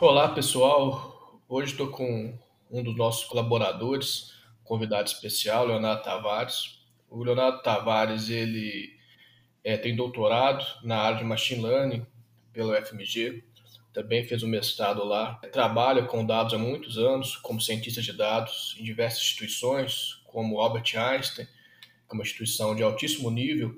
Olá, 0.00 0.28
pessoal. 0.28 1.42
Hoje 1.48 1.72
estou 1.72 1.88
com 1.88 2.38
um 2.70 2.84
dos 2.84 2.96
nossos 2.96 3.24
colaboradores, 3.24 4.32
convidado 4.62 5.08
especial, 5.08 5.66
Leonardo 5.66 6.04
Tavares. 6.04 6.78
O 7.10 7.24
Leonardo 7.24 7.60
Tavares 7.62 8.30
ele 8.30 8.96
é, 9.64 9.76
tem 9.76 9.96
doutorado 9.96 10.64
na 10.84 10.98
área 10.98 11.18
de 11.18 11.24
Machine 11.24 11.64
Learning 11.64 12.06
pelo 12.52 12.76
FMG, 12.80 13.42
também 13.92 14.22
fez 14.22 14.44
um 14.44 14.48
mestrado 14.48 15.04
lá. 15.04 15.34
Trabalha 15.50 16.04
com 16.04 16.24
dados 16.24 16.54
há 16.54 16.58
muitos 16.58 16.96
anos 16.96 17.34
como 17.34 17.60
cientista 17.60 18.00
de 18.00 18.12
dados 18.12 18.76
em 18.78 18.84
diversas 18.84 19.18
instituições, 19.18 20.22
como 20.28 20.60
Albert 20.60 20.96
Einstein, 20.96 21.44
que 21.44 21.50
é 22.12 22.14
uma 22.14 22.22
instituição 22.22 22.76
de 22.76 22.84
altíssimo 22.84 23.32
nível. 23.32 23.74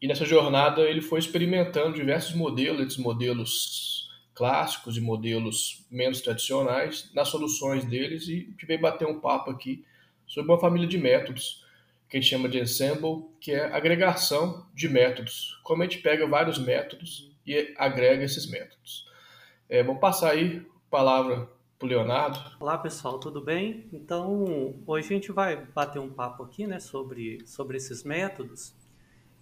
E 0.00 0.08
nessa 0.08 0.24
jornada 0.24 0.80
ele 0.88 1.02
foi 1.02 1.18
experimentando 1.18 1.96
diversos 1.96 2.34
modelos, 2.34 2.86
esses 2.86 2.96
modelos 2.96 3.93
clássicos 4.34 4.96
e 4.96 5.00
modelos 5.00 5.86
menos 5.90 6.20
tradicionais 6.20 7.10
nas 7.14 7.28
soluções 7.28 7.84
deles 7.84 8.28
e 8.28 8.46
gente 8.50 8.66
veio 8.66 8.80
bater 8.80 9.06
um 9.06 9.20
papo 9.20 9.50
aqui 9.50 9.84
sobre 10.26 10.50
uma 10.50 10.60
família 10.60 10.88
de 10.88 10.98
métodos 10.98 11.64
que 12.08 12.16
a 12.16 12.20
gente 12.20 12.30
chama 12.30 12.48
de 12.48 12.60
ensemble, 12.60 13.24
que 13.40 13.52
é 13.52 13.64
agregação 13.72 14.66
de 14.74 14.88
métodos. 14.88 15.58
Como 15.62 15.82
a 15.82 15.86
gente 15.86 15.98
pega 15.98 16.26
vários 16.26 16.58
métodos 16.58 17.32
e 17.46 17.74
agrega 17.76 18.24
esses 18.24 18.48
métodos. 18.48 19.08
É, 19.68 19.82
passar 19.94 20.30
aí 20.30 20.58
a 20.58 20.90
palavra 20.90 21.48
para 21.78 21.86
o 21.86 21.88
Leonardo. 21.88 22.38
Olá 22.60 22.78
pessoal, 22.78 23.18
tudo 23.18 23.40
bem? 23.40 23.88
Então 23.92 24.74
hoje 24.86 25.08
a 25.08 25.12
gente 25.14 25.32
vai 25.32 25.56
bater 25.56 25.98
um 25.98 26.10
papo 26.10 26.42
aqui 26.42 26.66
né, 26.66 26.78
sobre, 26.80 27.44
sobre 27.46 27.76
esses 27.76 28.04
métodos 28.04 28.74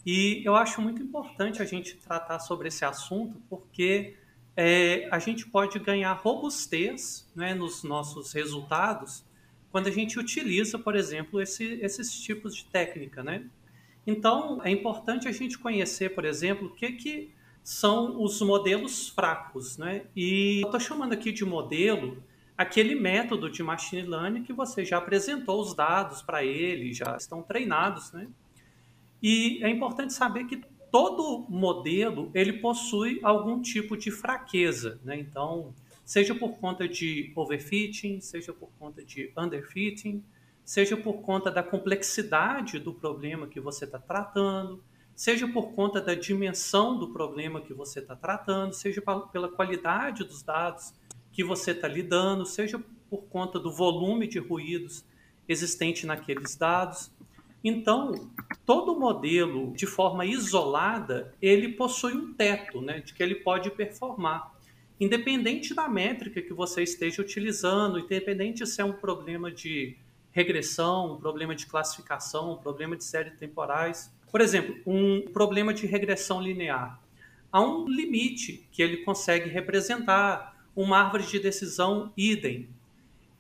e 0.05 0.43
eu 0.45 0.57
acho 0.57 0.81
muito 0.81 1.01
importante 1.03 1.63
a 1.63 1.65
gente 1.65 1.97
tratar 1.97 2.41
sobre 2.41 2.69
esse 2.69 2.85
assunto 2.85 3.41
porque 3.49 4.17
é, 4.57 5.09
a 5.11 5.19
gente 5.19 5.47
pode 5.47 5.79
ganhar 5.79 6.13
robustez 6.13 7.31
né, 7.35 7.55
nos 7.55 7.83
nossos 7.83 8.33
resultados 8.33 9.25
quando 9.71 9.87
a 9.87 9.91
gente 9.91 10.19
utiliza, 10.19 10.79
por 10.79 10.95
exemplo, 10.95 11.41
esse, 11.41 11.65
esses 11.81 12.13
tipos 12.21 12.55
de 12.55 12.67
técnica. 12.67 13.23
Né? 13.23 13.47
Então, 14.07 14.61
é 14.63 14.71
importante 14.71 15.27
a 15.27 15.33
gente 15.33 15.59
conhecer, 15.59 16.15
por 16.15 16.27
exemplo, 16.27 16.69
o 16.69 16.75
que, 16.75 16.93
que 16.93 17.31
são 17.65 18.23
os 18.23 18.41
modelos 18.43 19.09
fracos. 19.09 19.79
Né? 19.79 20.05
E 20.15 20.61
eu 20.61 20.67
estou 20.67 20.79
chamando 20.79 21.15
aqui 21.15 21.33
de 21.33 21.45
modelo 21.45 22.23
aquele 22.55 22.95
método 22.95 23.51
de 23.51 23.63
machine 23.63 24.03
learning 24.03 24.43
que 24.43 24.53
você 24.53 24.85
já 24.85 24.99
apresentou 24.99 25.61
os 25.61 25.75
dados 25.75 26.21
para 26.21 26.45
ele, 26.45 26.93
já 26.93 27.17
estão 27.17 27.43
treinados. 27.43 28.13
Né? 28.13 28.29
E 29.23 29.59
é 29.65 29.71
importante 29.71 30.13
saber 30.13 30.45
que 30.45 30.63
todo 30.93 31.47
modelo 31.49 32.31
ele 32.35 32.53
possui 32.53 33.19
algum 33.23 33.63
tipo 33.63 33.97
de 33.97 34.11
fraqueza, 34.11 35.01
né? 35.03 35.19
Então, 35.19 35.75
seja 36.05 36.35
por 36.35 36.59
conta 36.59 36.87
de 36.87 37.33
overfitting, 37.35 38.21
seja 38.21 38.53
por 38.53 38.69
conta 38.79 39.03
de 39.03 39.33
underfitting, 39.37 40.23
seja 40.63 40.95
por 40.95 41.23
conta 41.23 41.51
da 41.51 41.63
complexidade 41.63 42.79
do 42.79 42.93
problema 42.93 43.47
que 43.47 43.59
você 43.59 43.87
está 43.87 43.99
tratando, 43.99 44.85
seja 45.17 45.49
por 45.49 45.73
conta 45.73 45.99
da 45.99 46.15
dimensão 46.15 46.99
do 46.99 47.09
problema 47.09 47.63
que 47.63 47.73
você 47.73 48.01
está 48.01 48.15
tratando, 48.15 48.75
seja 48.75 49.03
pela 49.33 49.49
qualidade 49.49 50.25
dos 50.25 50.43
dados 50.43 50.93
que 51.33 51.43
você 51.43 51.71
está 51.71 51.89
lidando, 51.89 52.45
seja 52.45 52.79
por 53.09 53.23
conta 53.25 53.59
do 53.59 53.73
volume 53.73 54.27
de 54.27 54.39
ruídos 54.39 55.05
existente 55.49 56.07
naqueles 56.07 56.55
dados. 56.55 57.11
Então, 57.65 58.29
todo 58.67 58.99
modelo, 58.99 59.73
de 59.77 59.87
forma 59.87 60.27
isolada, 60.27 61.33
ele 61.41 61.69
possui 61.69 62.15
um 62.15 62.33
teto 62.35 62.81
né, 62.81 63.01
de 63.01 63.15
que 63.15 63.23
ele 63.23 63.37
pode 63.37 63.71
performar. 63.71 64.53
Independente 64.99 65.75
da 65.75 65.89
métrica 65.89 66.43
que 66.43 66.53
você 66.53 66.83
esteja 66.83 67.23
utilizando, 67.23 67.99
independente 67.99 68.67
se 68.67 68.81
é 68.81 68.85
um 68.85 68.93
problema 68.93 69.51
de 69.51 69.97
regressão, 70.33 71.15
um 71.15 71.17
problema 71.17 71.55
de 71.55 71.67
classificação, 71.67 72.53
um 72.53 72.57
problema 72.57 72.97
de 72.97 73.05
séries 73.05 73.39
temporais. 73.39 74.13
Por 74.31 74.41
exemplo, 74.41 74.75
um 74.87 75.23
problema 75.33 75.73
de 75.75 75.87
regressão 75.87 76.41
linear. 76.41 77.01
Há 77.51 77.61
um 77.61 77.87
limite 77.87 78.67
que 78.73 78.83
ele 78.83 78.99
consegue 78.99 79.49
representar, 79.51 80.57
uma 80.75 80.99
árvore 80.99 81.27
de 81.27 81.39
decisão 81.39 82.13
idem. 82.17 82.69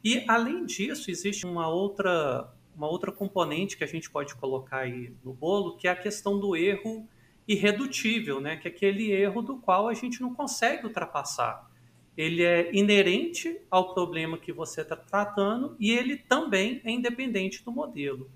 E, 0.04 0.24
além 0.28 0.66
disso, 0.66 1.10
existe 1.10 1.46
uma 1.46 1.68
outra 1.68 2.52
uma 2.76 2.88
outra 2.88 3.12
componente 3.12 3.76
que 3.76 3.84
a 3.84 3.86
gente 3.86 4.10
pode 4.10 4.34
colocar 4.34 4.78
aí 4.78 5.12
no 5.24 5.32
bolo, 5.32 5.76
que 5.76 5.86
é 5.86 5.90
a 5.90 5.96
questão 5.96 6.38
do 6.38 6.56
erro 6.56 7.06
irredutível, 7.46 8.40
né? 8.40 8.56
que 8.56 8.68
é 8.68 8.70
aquele 8.70 9.10
erro 9.10 9.42
do 9.42 9.56
qual 9.56 9.88
a 9.88 9.94
gente 9.94 10.20
não 10.20 10.34
consegue 10.34 10.86
ultrapassar. 10.86 11.70
Ele 12.16 12.42
é 12.42 12.70
inerente 12.74 13.58
ao 13.70 13.94
problema 13.94 14.36
que 14.36 14.52
você 14.52 14.82
está 14.82 14.96
tratando 14.96 15.76
e 15.80 15.90
ele 15.90 16.16
também 16.16 16.80
é 16.84 16.90
independente 16.90 17.64
do 17.64 17.72
modelo. 17.72 18.30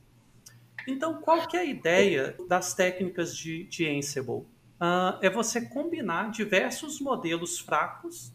Então, 0.87 1.21
qual 1.21 1.47
que 1.47 1.57
é 1.57 1.61
a 1.61 1.65
ideia 1.65 2.37
das 2.49 2.73
técnicas 2.73 3.37
de, 3.37 3.65
de 3.65 3.89
Ansible? 3.89 4.47
Uh, 4.79 5.19
é 5.21 5.29
você 5.29 5.61
combinar 5.69 6.31
diversos 6.31 7.01
modelos 7.01 7.59
fracos 7.59 8.33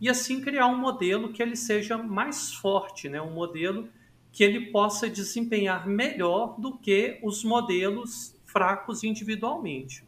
e 0.00 0.08
assim 0.08 0.40
criar 0.40 0.66
um 0.66 0.76
modelo 0.76 1.32
que 1.32 1.42
ele 1.42 1.56
seja 1.56 1.96
mais 1.96 2.52
forte, 2.52 3.08
né? 3.08 3.20
um 3.20 3.32
modelo 3.32 3.88
que 4.36 4.44
ele 4.44 4.66
possa 4.66 5.08
desempenhar 5.08 5.88
melhor 5.88 6.60
do 6.60 6.76
que 6.76 7.18
os 7.22 7.42
modelos 7.42 8.36
fracos 8.44 9.02
individualmente. 9.02 10.04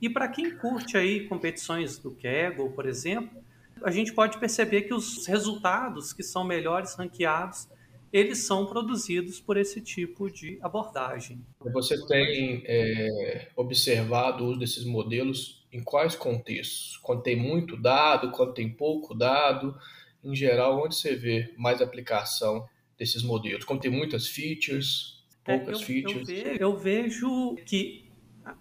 E 0.00 0.08
para 0.08 0.26
quem 0.28 0.56
curte 0.56 0.96
aí 0.96 1.28
competições 1.28 1.98
do 1.98 2.12
Kaggle, 2.12 2.70
por 2.70 2.86
exemplo, 2.86 3.44
a 3.84 3.90
gente 3.90 4.14
pode 4.14 4.38
perceber 4.40 4.82
que 4.82 4.94
os 4.94 5.26
resultados 5.26 6.14
que 6.14 6.22
são 6.22 6.42
melhores 6.42 6.94
ranqueados, 6.94 7.68
eles 8.10 8.46
são 8.46 8.64
produzidos 8.64 9.38
por 9.38 9.58
esse 9.58 9.82
tipo 9.82 10.30
de 10.30 10.58
abordagem. 10.62 11.44
Você 11.70 12.02
tem 12.06 12.62
é, 12.64 13.48
observado 13.54 14.42
o 14.42 14.46
uso 14.48 14.58
desses 14.58 14.86
modelos 14.86 15.62
em 15.70 15.82
quais 15.84 16.16
contextos? 16.16 16.96
Quando 17.02 17.22
tem 17.22 17.36
muito 17.36 17.76
dado, 17.76 18.30
quando 18.30 18.54
tem 18.54 18.70
pouco 18.70 19.14
dado? 19.14 19.76
Em 20.24 20.34
geral, 20.34 20.82
onde 20.82 20.96
você 20.96 21.14
vê 21.14 21.52
mais 21.58 21.82
aplicação 21.82 22.66
desses 23.02 23.22
modelos? 23.24 23.64
Como 23.64 23.80
tem 23.80 23.90
muitas 23.90 24.28
features, 24.28 25.24
poucas 25.44 25.80
é, 25.80 25.82
eu, 25.82 25.86
features? 25.86 26.28
Eu 26.28 26.34
vejo, 26.34 26.58
eu 26.60 26.76
vejo 26.76 27.56
que 27.66 28.04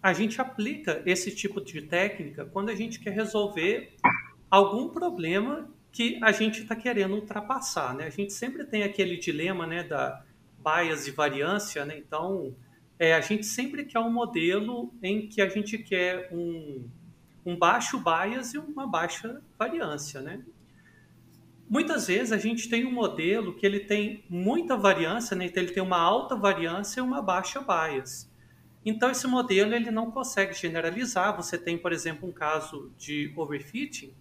a 0.01 0.13
gente 0.13 0.41
aplica 0.41 1.01
esse 1.05 1.33
tipo 1.33 1.61
de 1.61 1.83
técnica 1.83 2.45
quando 2.45 2.69
a 2.69 2.75
gente 2.75 2.99
quer 2.99 3.11
resolver 3.11 3.93
algum 4.49 4.89
problema 4.89 5.69
que 5.91 6.19
a 6.23 6.31
gente 6.31 6.61
está 6.61 6.75
querendo 6.75 7.15
ultrapassar, 7.15 7.93
né? 7.95 8.05
A 8.05 8.09
gente 8.09 8.33
sempre 8.33 8.65
tem 8.65 8.83
aquele 8.83 9.17
dilema, 9.17 9.67
né, 9.67 9.83
da 9.83 10.23
bias 10.57 11.07
e 11.07 11.11
variância, 11.11 11.85
né? 11.85 11.97
Então, 11.97 12.55
é, 12.97 13.13
a 13.13 13.21
gente 13.21 13.45
sempre 13.45 13.83
quer 13.85 13.99
um 13.99 14.11
modelo 14.11 14.93
em 15.03 15.27
que 15.27 15.41
a 15.41 15.49
gente 15.49 15.77
quer 15.77 16.29
um, 16.31 16.87
um 17.45 17.55
baixo 17.55 17.99
bias 17.99 18.53
e 18.53 18.57
uma 18.57 18.87
baixa 18.87 19.41
variância, 19.57 20.21
né? 20.21 20.43
Muitas 21.71 22.07
vezes 22.07 22.33
a 22.33 22.37
gente 22.37 22.67
tem 22.67 22.85
um 22.85 22.91
modelo 22.91 23.53
que 23.55 23.65
ele 23.65 23.79
tem 23.79 24.25
muita 24.29 24.75
variância, 24.75 25.37
né? 25.37 25.45
então 25.45 25.63
ele 25.63 25.71
tem 25.71 25.81
uma 25.81 25.97
alta 25.97 26.35
variância 26.35 26.99
e 26.99 27.01
uma 27.01 27.21
baixa 27.21 27.61
bias. 27.61 28.29
Então 28.85 29.09
esse 29.09 29.25
modelo 29.25 29.73
ele 29.73 29.89
não 29.89 30.11
consegue 30.11 30.53
generalizar. 30.53 31.33
Você 31.37 31.57
tem, 31.57 31.77
por 31.77 31.93
exemplo, 31.93 32.27
um 32.27 32.31
caso 32.33 32.91
de 32.97 33.31
overfitting. 33.37 34.13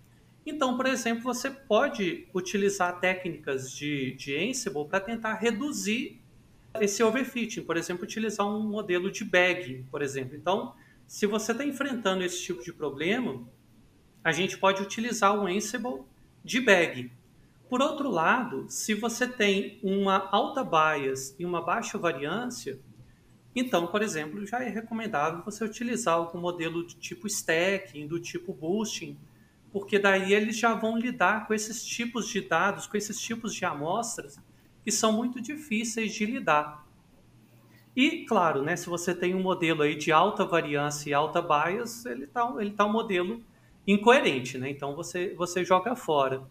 Então, 0.47 0.77
por 0.77 0.87
exemplo, 0.87 1.25
você 1.25 1.51
pode 1.51 2.29
utilizar 2.33 3.01
técnicas 3.01 3.73
de, 3.73 4.13
de 4.13 4.37
Ansible 4.37 4.87
para 4.87 5.01
tentar 5.01 5.35
reduzir 5.35 6.21
esse 6.81 7.03
overfitting. 7.03 7.65
Por 7.65 7.77
exemplo, 7.77 8.05
utilizar 8.05 8.47
um 8.47 8.63
modelo 8.63 9.11
de 9.11 9.25
bag, 9.25 9.85
por 9.91 10.03
exemplo. 10.03 10.37
Então, 10.37 10.73
se 11.05 11.27
você 11.27 11.51
está 11.51 11.65
enfrentando 11.65 12.23
esse 12.23 12.41
tipo 12.45 12.63
de 12.63 12.73
problema, 12.73 13.45
a 14.23 14.31
gente 14.31 14.57
pode 14.57 14.81
utilizar 14.81 15.37
o 15.37 15.49
Ansible 15.49 16.05
de 16.45 16.61
bag. 16.61 17.11
Por 17.71 17.81
outro 17.81 18.11
lado, 18.11 18.67
se 18.69 18.95
você 18.95 19.29
tem 19.29 19.79
uma 19.81 20.29
alta 20.33 20.65
bias 20.65 21.37
e 21.39 21.47
uma 21.47 21.63
baixa 21.63 21.97
variância, 21.97 22.81
então, 23.55 23.87
por 23.87 24.03
exemplo, 24.03 24.45
já 24.45 24.61
é 24.61 24.69
recomendável 24.69 25.45
você 25.45 25.65
utilizar 25.65 26.15
algum 26.15 26.41
modelo 26.41 26.85
de 26.85 26.97
tipo 26.97 27.29
stacking, 27.29 28.09
do 28.09 28.19
tipo 28.19 28.53
boosting, 28.53 29.17
porque 29.73 30.01
daí 30.01 30.35
eles 30.35 30.59
já 30.59 30.75
vão 30.75 30.99
lidar 30.99 31.47
com 31.47 31.55
esses 31.55 31.85
tipos 31.85 32.29
de 32.29 32.41
dados, 32.41 32.89
com 32.89 32.97
esses 32.97 33.21
tipos 33.21 33.55
de 33.55 33.65
amostras 33.65 34.41
que 34.83 34.91
são 34.91 35.13
muito 35.13 35.41
difíceis 35.41 36.13
de 36.13 36.27
lidar. 36.27 36.85
E, 37.95 38.25
claro, 38.25 38.63
né, 38.63 38.75
se 38.75 38.89
você 38.89 39.15
tem 39.15 39.33
um 39.33 39.43
modelo 39.43 39.83
aí 39.83 39.95
de 39.95 40.11
alta 40.11 40.45
variância 40.45 41.11
e 41.11 41.15
alta 41.15 41.41
bias, 41.41 42.05
ele 42.05 42.25
está 42.25 42.53
ele 42.59 42.73
tá 42.73 42.85
um 42.85 42.93
modelo 42.93 43.41
incoerente, 43.87 44.59
né? 44.59 44.69
então 44.69 44.97
você, 44.97 45.35
você 45.37 45.65
joga 45.65 45.95
fora. 45.95 46.43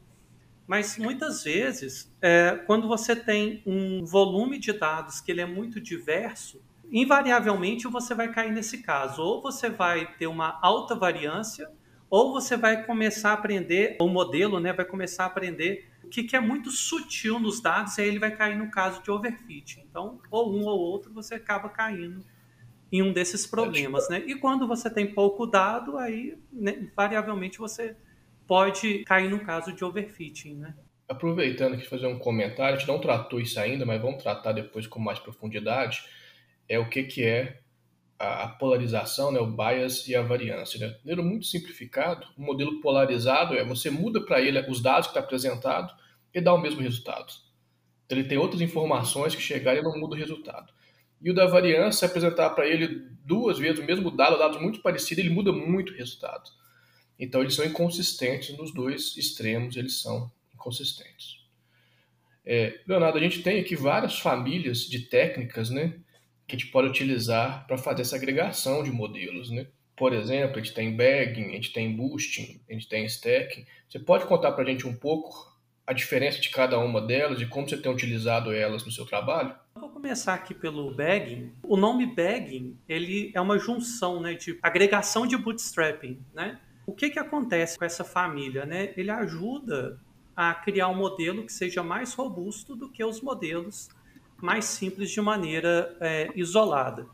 Mas 0.69 0.99
muitas 0.99 1.43
vezes, 1.43 2.15
é, 2.21 2.51
quando 2.67 2.87
você 2.87 3.15
tem 3.15 3.63
um 3.65 4.05
volume 4.05 4.59
de 4.59 4.71
dados 4.71 5.19
que 5.19 5.31
ele 5.31 5.41
é 5.41 5.45
muito 5.47 5.81
diverso, 5.81 6.61
invariavelmente 6.91 7.87
você 7.87 8.13
vai 8.13 8.31
cair 8.31 8.51
nesse 8.51 8.83
caso. 8.83 9.19
Ou 9.19 9.41
você 9.41 9.67
vai 9.67 10.13
ter 10.19 10.27
uma 10.27 10.59
alta 10.61 10.93
variância, 10.93 11.67
ou 12.07 12.31
você 12.31 12.55
vai 12.55 12.85
começar 12.85 13.31
a 13.31 13.33
aprender, 13.33 13.97
o 13.99 14.07
modelo 14.07 14.59
né, 14.59 14.71
vai 14.71 14.85
começar 14.85 15.23
a 15.23 15.25
aprender 15.25 15.89
o 16.03 16.07
que, 16.07 16.21
que 16.21 16.35
é 16.35 16.39
muito 16.39 16.69
sutil 16.69 17.39
nos 17.39 17.59
dados, 17.59 17.97
e 17.97 18.01
aí 18.01 18.07
ele 18.07 18.19
vai 18.19 18.29
cair 18.29 18.55
no 18.55 18.69
caso 18.69 19.01
de 19.01 19.09
overfit. 19.09 19.83
Então, 19.89 20.21
ou 20.29 20.55
um 20.55 20.65
ou 20.65 20.79
outro, 20.79 21.11
você 21.11 21.33
acaba 21.33 21.67
caindo 21.69 22.23
em 22.91 23.01
um 23.01 23.11
desses 23.11 23.47
problemas. 23.47 24.07
Né? 24.07 24.21
E 24.27 24.35
quando 24.35 24.67
você 24.67 24.87
tem 24.87 25.15
pouco 25.15 25.47
dado, 25.47 25.97
aí 25.97 26.37
né, 26.53 26.87
variavelmente 26.95 27.57
você 27.57 27.97
pode 28.49 29.03
cair 29.03 29.29
no 29.29 29.39
caso 29.39 29.71
de 29.71 29.85
overfitting. 29.85 30.55
Né? 30.55 30.73
Aproveitando 31.07 31.75
aqui 31.75 31.85
fazer 31.85 32.07
um 32.07 32.17
comentário, 32.17 32.75
a 32.75 32.79
gente 32.79 32.87
não 32.87 32.99
tratou 32.99 33.39
isso 33.39 33.59
ainda, 33.59 33.85
mas 33.85 34.01
vamos 34.01 34.23
tratar 34.23 34.53
depois 34.53 34.87
com 34.87 34.99
mais 34.99 35.19
profundidade, 35.19 36.03
é 36.67 36.79
o 36.79 36.89
que, 36.89 37.03
que 37.03 37.23
é 37.23 37.59
a 38.17 38.47
polarização, 38.47 39.31
né, 39.31 39.39
o 39.39 39.45
bias 39.45 40.07
e 40.07 40.15
a 40.15 40.23
variância. 40.23 40.79
Né? 40.79 41.15
De 41.15 41.21
muito 41.21 41.45
simplificado, 41.45 42.27
o 42.35 42.41
um 42.41 42.45
modelo 42.45 42.81
polarizado 42.81 43.55
é 43.55 43.63
você 43.63 43.91
muda 43.91 44.19
para 44.19 44.41
ele 44.41 44.59
os 44.67 44.81
dados 44.81 45.07
que 45.07 45.11
está 45.11 45.19
apresentado 45.19 45.93
e 46.33 46.41
dá 46.41 46.51
o 46.51 46.59
mesmo 46.59 46.81
resultado. 46.81 47.31
Então, 48.05 48.17
ele 48.17 48.27
tem 48.27 48.39
outras 48.39 48.61
informações 48.61 49.35
que 49.35 49.41
chegarem 49.41 49.81
e 49.81 49.83
não 49.83 49.97
muda 49.97 50.15
o 50.15 50.17
resultado. 50.17 50.73
E 51.21 51.29
o 51.29 51.35
da 51.35 51.45
variância, 51.45 52.07
apresentar 52.07 52.49
para 52.49 52.67
ele 52.67 53.07
duas 53.23 53.59
vezes 53.59 53.79
o 53.79 53.85
mesmo 53.85 54.09
dado, 54.09 54.39
dados 54.39 54.59
muito 54.59 54.81
parecidos, 54.81 55.23
ele 55.23 55.33
muda 55.33 55.51
muito 55.51 55.93
o 55.93 55.95
resultado. 55.95 56.49
Então, 57.19 57.41
eles 57.41 57.55
são 57.55 57.65
inconsistentes 57.65 58.57
nos 58.57 58.73
dois 58.73 59.17
extremos, 59.17 59.75
eles 59.75 60.01
são 60.01 60.31
inconsistentes. 60.53 61.39
É, 62.45 62.79
Leonardo, 62.87 63.17
a 63.17 63.21
gente 63.21 63.43
tem 63.43 63.59
aqui 63.59 63.75
várias 63.75 64.19
famílias 64.19 64.79
de 64.79 65.01
técnicas, 65.01 65.69
né? 65.69 65.99
que 66.49 66.55
a 66.55 66.59
gente 66.59 66.71
pode 66.71 66.89
utilizar 66.89 67.65
para 67.67 67.77
fazer 67.77 68.01
essa 68.01 68.15
agregação 68.15 68.83
de 68.83 68.91
modelos, 68.91 69.51
né? 69.51 69.67
Por 69.95 70.13
exemplo, 70.13 70.57
a 70.57 70.59
gente 70.59 70.73
tem 70.73 70.95
bagging, 70.95 71.49
a 71.49 71.51
gente 71.51 71.71
tem 71.71 71.95
boosting, 71.95 72.59
a 72.67 72.73
gente 72.73 72.89
tem 72.89 73.05
stacking. 73.05 73.65
Você 73.87 73.99
pode 73.99 74.25
contar 74.25 74.53
para 74.53 74.63
a 74.63 74.67
gente 74.67 74.87
um 74.87 74.95
pouco 74.95 75.47
a 75.85 75.93
diferença 75.93 76.39
de 76.39 76.49
cada 76.49 76.79
uma 76.79 77.01
delas 77.01 77.41
e 77.41 77.45
como 77.45 77.67
você 77.67 77.77
tem 77.77 77.91
utilizado 77.91 78.51
elas 78.51 78.85
no 78.85 78.91
seu 78.91 79.05
trabalho? 79.05 79.53
Vou 79.75 79.89
começar 79.89 80.33
aqui 80.33 80.53
pelo 80.53 80.93
bagging. 80.93 81.51
O 81.63 81.75
nome 81.75 82.05
bagging 82.05 82.77
ele 82.87 83.31
é 83.35 83.41
uma 83.41 83.59
junção 83.59 84.21
né, 84.21 84.33
de 84.33 84.57
agregação 84.61 85.27
de 85.27 85.37
bootstrapping. 85.37 86.19
Né? 86.33 86.59
O 86.89 86.91
que, 86.91 87.11
que 87.11 87.19
acontece 87.19 87.77
com 87.77 87.85
essa 87.85 88.03
família? 88.03 88.65
Né? 88.65 88.95
Ele 88.97 89.11
ajuda 89.11 89.99
a 90.35 90.55
criar 90.55 90.87
um 90.87 90.95
modelo 90.95 91.45
que 91.45 91.53
seja 91.53 91.83
mais 91.83 92.15
robusto 92.15 92.75
do 92.75 92.89
que 92.89 93.03
os 93.03 93.21
modelos 93.21 93.89
mais 94.41 94.65
simples 94.65 95.11
de 95.11 95.21
maneira 95.21 95.95
é, 95.99 96.31
isolada. 96.33 97.05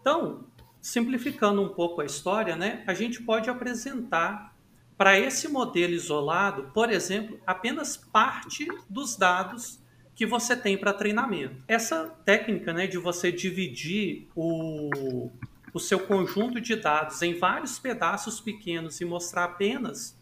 Então, 0.00 0.44
simplificando 0.82 1.62
um 1.62 1.68
pouco 1.68 2.00
a 2.00 2.04
história, 2.04 2.56
né, 2.56 2.82
a 2.84 2.94
gente 2.94 3.22
pode 3.22 3.48
apresentar 3.48 4.56
para 4.96 5.16
esse 5.16 5.46
modelo 5.46 5.92
isolado, 5.92 6.72
por 6.74 6.90
exemplo, 6.90 7.38
apenas 7.46 7.96
parte 7.96 8.66
dos 8.90 9.14
dados 9.14 9.78
que 10.16 10.26
você 10.26 10.56
tem 10.56 10.76
para 10.76 10.92
treinamento. 10.92 11.62
Essa 11.68 12.08
técnica 12.24 12.72
né, 12.72 12.88
de 12.88 12.98
você 12.98 13.30
dividir 13.30 14.26
o, 14.34 15.30
o 15.78 15.80
seu 15.80 16.00
conjunto 16.00 16.60
de 16.60 16.74
dados 16.74 17.22
em 17.22 17.38
vários 17.38 17.78
pedaços 17.78 18.40
pequenos 18.40 19.00
e 19.00 19.04
mostrar 19.04 19.44
apenas 19.44 20.20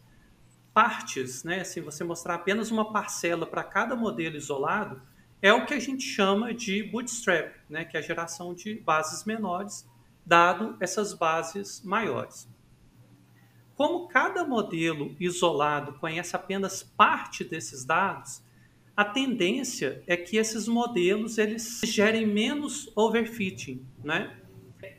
partes, 0.74 1.42
né, 1.42 1.62
assim, 1.62 1.80
você 1.80 2.04
mostrar 2.04 2.34
apenas 2.34 2.70
uma 2.70 2.92
parcela 2.92 3.46
para 3.46 3.64
cada 3.64 3.96
modelo 3.96 4.36
isolado, 4.36 5.00
é 5.40 5.50
o 5.54 5.64
que 5.64 5.72
a 5.72 5.80
gente 5.80 6.04
chama 6.04 6.52
de 6.52 6.82
bootstrap, 6.82 7.54
né, 7.70 7.86
que 7.86 7.96
é 7.96 8.00
a 8.00 8.02
geração 8.02 8.52
de 8.54 8.74
bases 8.80 9.24
menores, 9.24 9.88
dado 10.26 10.76
essas 10.78 11.14
bases 11.14 11.82
maiores. 11.82 12.46
Como 13.74 14.08
cada 14.08 14.44
modelo 14.44 15.16
isolado 15.18 15.94
conhece 15.94 16.36
apenas 16.36 16.82
parte 16.82 17.42
desses 17.44 17.82
dados, 17.82 18.42
a 18.94 19.06
tendência 19.06 20.02
é 20.06 20.18
que 20.18 20.36
esses 20.36 20.68
modelos 20.68 21.38
eles 21.38 21.80
gerem 21.84 22.26
menos 22.26 22.92
overfitting, 22.94 23.86
né? 24.04 24.36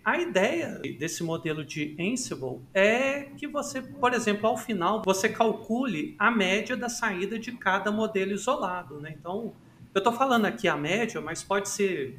A 0.04 0.18
ideia 0.18 0.80
desse 0.98 1.24
modelo 1.24 1.64
de 1.64 1.96
Ansible 2.00 2.62
é 2.74 3.24
que 3.38 3.48
você, 3.48 3.82
por 3.82 4.14
exemplo, 4.14 4.48
ao 4.48 4.58
final, 4.58 5.02
você 5.06 5.30
calcule 5.30 6.16
a 6.18 6.32
média 6.32 6.76
da 6.76 6.90
saída 6.90 7.38
de 7.38 7.52
cada 7.52 7.92
modelo 7.92 8.32
isolado, 8.32 9.00
né? 9.00 9.16
Então, 9.20 9.54
eu 9.94 10.00
estou 10.00 10.14
falando 10.14 10.46
aqui 10.46 10.68
a 10.68 10.78
média, 10.78 11.20
mas 11.20 11.44
pode 11.44 11.70
ser 11.70 12.18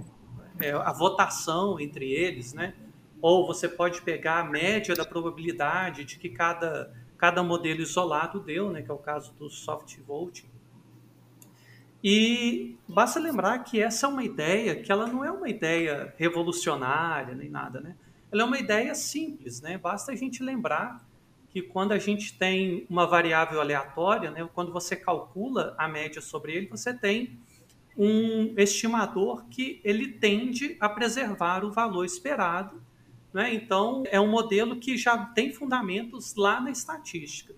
é, 0.61 0.73
a 0.73 0.93
votação 0.93 1.81
entre 1.81 2.11
eles, 2.11 2.53
né? 2.53 2.75
Ou 3.21 3.47
você 3.47 3.69
pode 3.69 4.03
pegar 4.03 4.41
a 4.41 4.45
média 4.45 4.95
da 4.95 5.05
probabilidade 5.05 6.05
de 6.05 6.19
que 6.19 6.29
cada, 6.29 6.93
cada 7.17 7.43
modelo 7.43 7.81
isolado 7.81 8.39
deu, 8.41 8.71
né? 8.71 8.83
Que 8.83 8.91
é 8.91 8.95
o 8.95 8.99
caso 8.99 9.33
do 9.35 9.49
soft 9.49 9.97
voting. 10.07 10.48
E 12.03 12.77
basta 12.89 13.19
lembrar 13.19 13.59
que 13.61 13.81
essa 13.83 14.07
é 14.07 14.09
uma 14.09 14.23
ideia 14.23 14.77
que 14.77 14.91
ela 14.93 15.07
não 15.07 15.25
é 15.25 15.31
uma 15.31 15.49
ideia 15.49 16.15
revolucionária 16.17 17.35
nem 17.35 17.51
nada, 17.51 17.81
né? 17.81 17.97
Ela 18.31 18.43
é 18.43 18.45
uma 18.45 18.59
ideia 18.59 18.95
simples, 18.95 19.61
né? 19.61 19.79
Basta 19.79 20.13
a 20.13 20.15
gente 20.15 20.43
lembrar 20.43 21.05
que 21.51 21.63
quando 21.63 21.93
a 21.93 21.99
gente 21.99 22.37
tem 22.37 22.87
uma 22.89 23.07
variável 23.07 23.61
aleatória, 23.61 24.31
né, 24.31 24.49
quando 24.55 24.73
você 24.73 24.95
calcula 24.95 25.75
a 25.79 25.89
média 25.89 26.21
sobre 26.21 26.53
ele, 26.53 26.67
você 26.67 26.93
tem 26.93 27.39
um 27.97 28.55
estimador 28.57 29.45
que 29.49 29.81
ele 29.83 30.09
tende 30.13 30.77
a 30.79 30.89
preservar 30.89 31.65
o 31.65 31.73
valor 31.73 32.05
esperado. 32.05 32.81
Né? 33.33 33.53
Então, 33.55 34.05
é 34.07 34.21
um 34.21 34.31
modelo 34.31 34.77
que 34.77 34.97
já 34.97 35.19
tem 35.19 35.53
fundamentos 35.53 36.35
lá 36.37 36.61
na 36.61 36.71
estatística. 36.71 37.55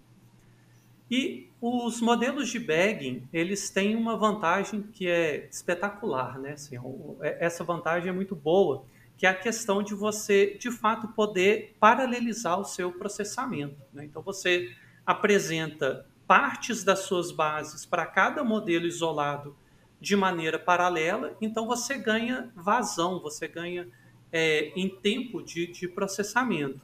E 1.10 1.50
os 1.60 2.00
modelos 2.00 2.48
de 2.48 2.58
bagging, 2.58 3.28
eles 3.32 3.68
têm 3.68 3.96
uma 3.96 4.16
vantagem 4.16 4.82
que 4.82 5.08
é 5.08 5.48
espetacular, 5.50 6.38
né? 6.38 6.52
Assim, 6.52 6.76
é, 7.20 7.44
essa 7.44 7.64
vantagem 7.64 8.08
é 8.08 8.12
muito 8.12 8.36
boa, 8.36 8.84
que 9.18 9.26
é 9.26 9.28
a 9.30 9.34
questão 9.34 9.82
de 9.82 9.94
você, 9.94 10.56
de 10.58 10.70
fato, 10.70 11.08
poder 11.08 11.76
paralelizar 11.80 12.58
o 12.58 12.64
seu 12.64 12.92
processamento. 12.92 13.76
Né? 13.92 14.04
Então, 14.04 14.22
você 14.22 14.74
apresenta 15.04 16.06
partes 16.26 16.84
das 16.84 17.00
suas 17.00 17.32
bases 17.32 17.84
para 17.84 18.06
cada 18.06 18.44
modelo 18.44 18.86
isolado 18.86 19.56
de 20.00 20.16
maneira 20.16 20.58
paralela, 20.58 21.36
então 21.40 21.66
você 21.66 21.98
ganha 21.98 22.50
vazão, 22.56 23.20
você 23.20 23.46
ganha 23.46 23.88
é, 24.32 24.72
em 24.74 24.88
tempo 24.88 25.42
de, 25.42 25.66
de, 25.66 25.86
processamento. 25.86 26.80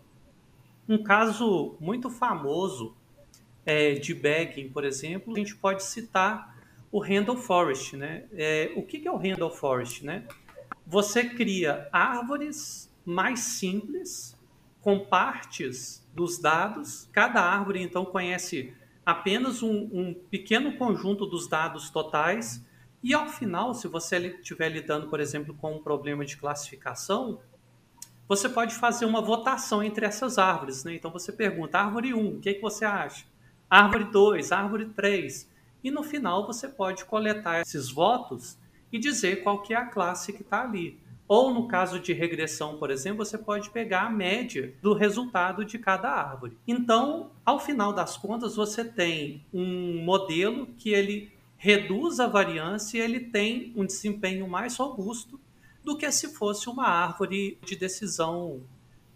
Um 0.89 1.03
caso 1.03 1.77
muito 1.81 2.11
famoso 2.11 2.95
é, 3.67 3.95
de 3.95 4.15
bagging, 4.15 4.69
por 4.69 4.85
exemplo, 4.85 5.35
a 5.35 5.39
gente 5.39 5.57
pode 5.57 5.83
citar 5.83 6.57
o 6.91 7.01
Randall 7.01 7.37
Forest. 7.37 7.97
Né? 7.97 8.25
É, 8.33 8.73
o 8.77 8.83
que, 8.83 9.07
é 9.07 9.11
o 9.11 9.17
Randall 9.17 9.51
Forest? 9.51 10.07
Né? 10.07 10.25
Você 10.87 11.29
cria 11.29 11.89
árvores 11.93 12.91
mais 13.05 13.41
simples, 13.41 14.35
com 14.81 15.01
partes 15.01 16.07
dos 16.15 16.39
dados. 16.39 17.09
Cada 17.13 17.43
árvore, 17.43 17.83
então, 17.83 18.05
conhece 18.05 18.73
apenas 19.05 19.63
um, 19.63 19.89
um 19.93 20.15
pequeno 20.15 20.77
conjunto 20.77 21.27
dos 21.27 21.49
dados 21.49 21.91
totais 21.91 22.65
e 23.03 23.15
ao 23.15 23.29
final, 23.29 23.73
se 23.75 23.87
você 23.87 24.17
estiver 24.17 24.69
lidando, 24.69 25.09
por 25.09 25.21
exemplo, 25.21 25.55
com 25.55 25.77
um 25.77 25.83
problema 25.83 26.25
de 26.25 26.37
classificação, 26.37 27.41
você 28.29 28.49
pode 28.49 28.75
fazer 28.75 29.05
uma 29.05 29.21
votação 29.21 29.83
entre 29.83 30.05
essas 30.05 30.39
árvores. 30.39 30.83
Né? 30.83 30.95
Então 30.95 31.11
você 31.11 31.31
pergunta, 31.31 31.79
árvore 31.79 32.13
1, 32.13 32.37
o 32.37 32.41
que, 32.41 32.49
é 32.49 32.55
que 32.55 32.61
você 32.61 32.85
acha? 32.85 33.25
Árvore 33.69 34.05
2, 34.05 34.53
árvore 34.53 34.87
3. 34.87 35.51
E 35.83 35.91
no 35.91 36.03
final 36.03 36.47
você 36.47 36.69
pode 36.69 37.05
coletar 37.05 37.61
esses 37.61 37.91
votos 37.91 38.57
e 38.93 38.99
dizer 38.99 39.43
qual 39.43 39.63
que 39.63 39.75
é 39.75 39.77
a 39.77 39.87
classe 39.87 40.33
que 40.33 40.43
está 40.43 40.63
ali. 40.63 41.01
Ou 41.29 41.53
no 41.53 41.67
caso 41.67 41.99
de 41.99 42.13
regressão, 42.13 42.79
por 42.79 42.91
exemplo, 42.91 43.25
você 43.25 43.37
pode 43.37 43.71
pegar 43.71 44.03
a 44.03 44.11
média 44.11 44.73
do 44.81 44.95
resultado 44.95 45.65
de 45.65 45.77
cada 45.79 46.09
árvore. 46.09 46.57
Então, 46.67 47.33
ao 47.45 47.59
final 47.59 47.93
das 47.93 48.17
contas, 48.17 48.55
você 48.55 48.85
tem 48.85 49.45
um 49.53 50.05
modelo 50.05 50.69
que 50.79 50.91
ele 50.91 51.33
reduz 51.57 52.21
a 52.21 52.29
variância 52.29 52.99
e 52.99 53.01
ele 53.01 53.19
tem 53.19 53.73
um 53.75 53.85
desempenho 53.85 54.47
mais 54.47 54.77
robusto 54.77 55.41
do 55.83 55.97
que 55.97 56.11
se 56.13 56.35
fosse 56.35 56.69
uma 56.69 56.87
árvore 56.87 57.59
de 57.65 57.75
decisão 57.75 58.63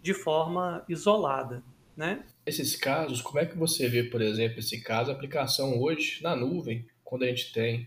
de 0.02 0.14
forma 0.14 0.82
isolada, 0.88 1.62
né? 2.00 2.24
Esses 2.46 2.74
casos, 2.74 3.20
como 3.20 3.38
é 3.38 3.44
que 3.44 3.58
você 3.58 3.86
vê, 3.86 4.02
por 4.02 4.22
exemplo, 4.22 4.58
esse 4.58 4.80
caso, 4.80 5.10
a 5.10 5.14
aplicação 5.14 5.78
hoje 5.78 6.22
na 6.22 6.34
nuvem, 6.34 6.86
quando 7.04 7.24
a 7.24 7.26
gente 7.26 7.52
tem 7.52 7.86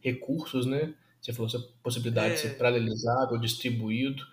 recursos, 0.00 0.64
né? 0.64 0.94
Você 1.20 1.34
falou 1.34 1.46
essa 1.46 1.58
possibilidade 1.82 2.30
é... 2.30 2.34
de 2.36 2.40
ser 2.40 2.56
paralelizado 2.56 3.34
ou 3.34 3.38
distribuído, 3.38 4.26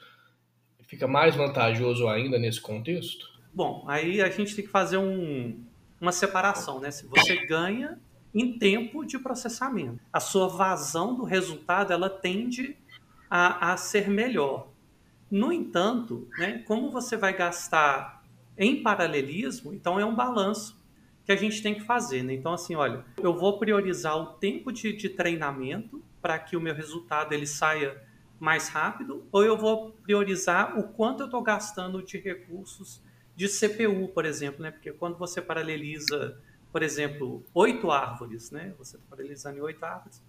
fica 0.84 1.05
mais 1.10 1.36
vantajoso 1.36 2.07
ainda 2.07 2.39
nesse 2.39 2.62
contexto? 2.62 3.29
Bom, 3.53 3.84
aí 3.89 4.22
a 4.22 4.29
gente 4.29 4.55
tem 4.55 4.63
que 4.63 4.72
fazer 4.72 4.96
um, 4.96 5.62
uma 6.00 6.13
separação, 6.13 6.79
né? 6.79 6.89
Se 6.89 7.05
você 7.05 7.46
ganha 7.46 8.00
em 8.34 8.57
tempo 8.57 9.05
de 9.05 9.19
processamento. 9.19 10.00
A 10.13 10.22
sua 10.22 10.48
vazão 10.48 11.15
do 11.15 11.25
resultado 11.25 11.91
ela 11.91 12.10
tende 12.10 12.77
a, 13.29 13.74
a 13.74 13.77
ser 13.77 14.10
melhor. 14.10 14.69
No 15.29 15.51
entanto, 15.51 16.29
né, 16.38 16.63
como 16.65 16.89
você 16.89 17.17
vai 17.17 17.36
gastar 17.36 18.16
em 18.57 18.81
paralelismo, 18.81 19.73
então 19.73 19.99
é 19.99 20.05
um 20.05 20.15
balanço 20.15 20.77
que 21.25 21.31
a 21.31 21.35
gente 21.35 21.61
tem 21.61 21.75
que 21.75 21.81
fazer. 21.81 22.23
Né? 22.23 22.33
Então, 22.33 22.53
assim, 22.53 22.75
olha, 22.75 23.03
eu 23.21 23.33
vou 23.33 23.59
priorizar 23.59 24.15
o 24.17 24.27
tempo 24.37 24.71
de, 24.71 24.93
de 24.93 25.09
treinamento 25.09 26.01
para 26.21 26.39
que 26.39 26.55
o 26.55 26.61
meu 26.61 26.73
resultado 26.73 27.33
ele 27.33 27.45
saia 27.45 28.01
mais 28.39 28.69
rápido, 28.69 29.25
ou 29.31 29.43
eu 29.43 29.57
vou 29.57 29.91
priorizar 30.03 30.77
o 30.77 30.83
quanto 30.83 31.21
eu 31.21 31.25
estou 31.25 31.41
gastando 31.41 32.01
de 32.01 32.17
recursos 32.17 33.01
de 33.35 33.47
CPU, 33.47 34.07
por 34.09 34.25
exemplo, 34.25 34.61
né? 34.63 34.71
Porque 34.71 34.91
quando 34.91 35.17
você 35.17 35.41
paraleliza, 35.41 36.39
por 36.71 36.81
exemplo, 36.81 37.43
oito 37.53 37.91
árvores, 37.91 38.51
né? 38.51 38.73
Você 38.77 38.95
está 38.95 39.07
paralelizando 39.09 39.57
em 39.57 39.61
oito 39.61 39.83
árvores, 39.83 40.21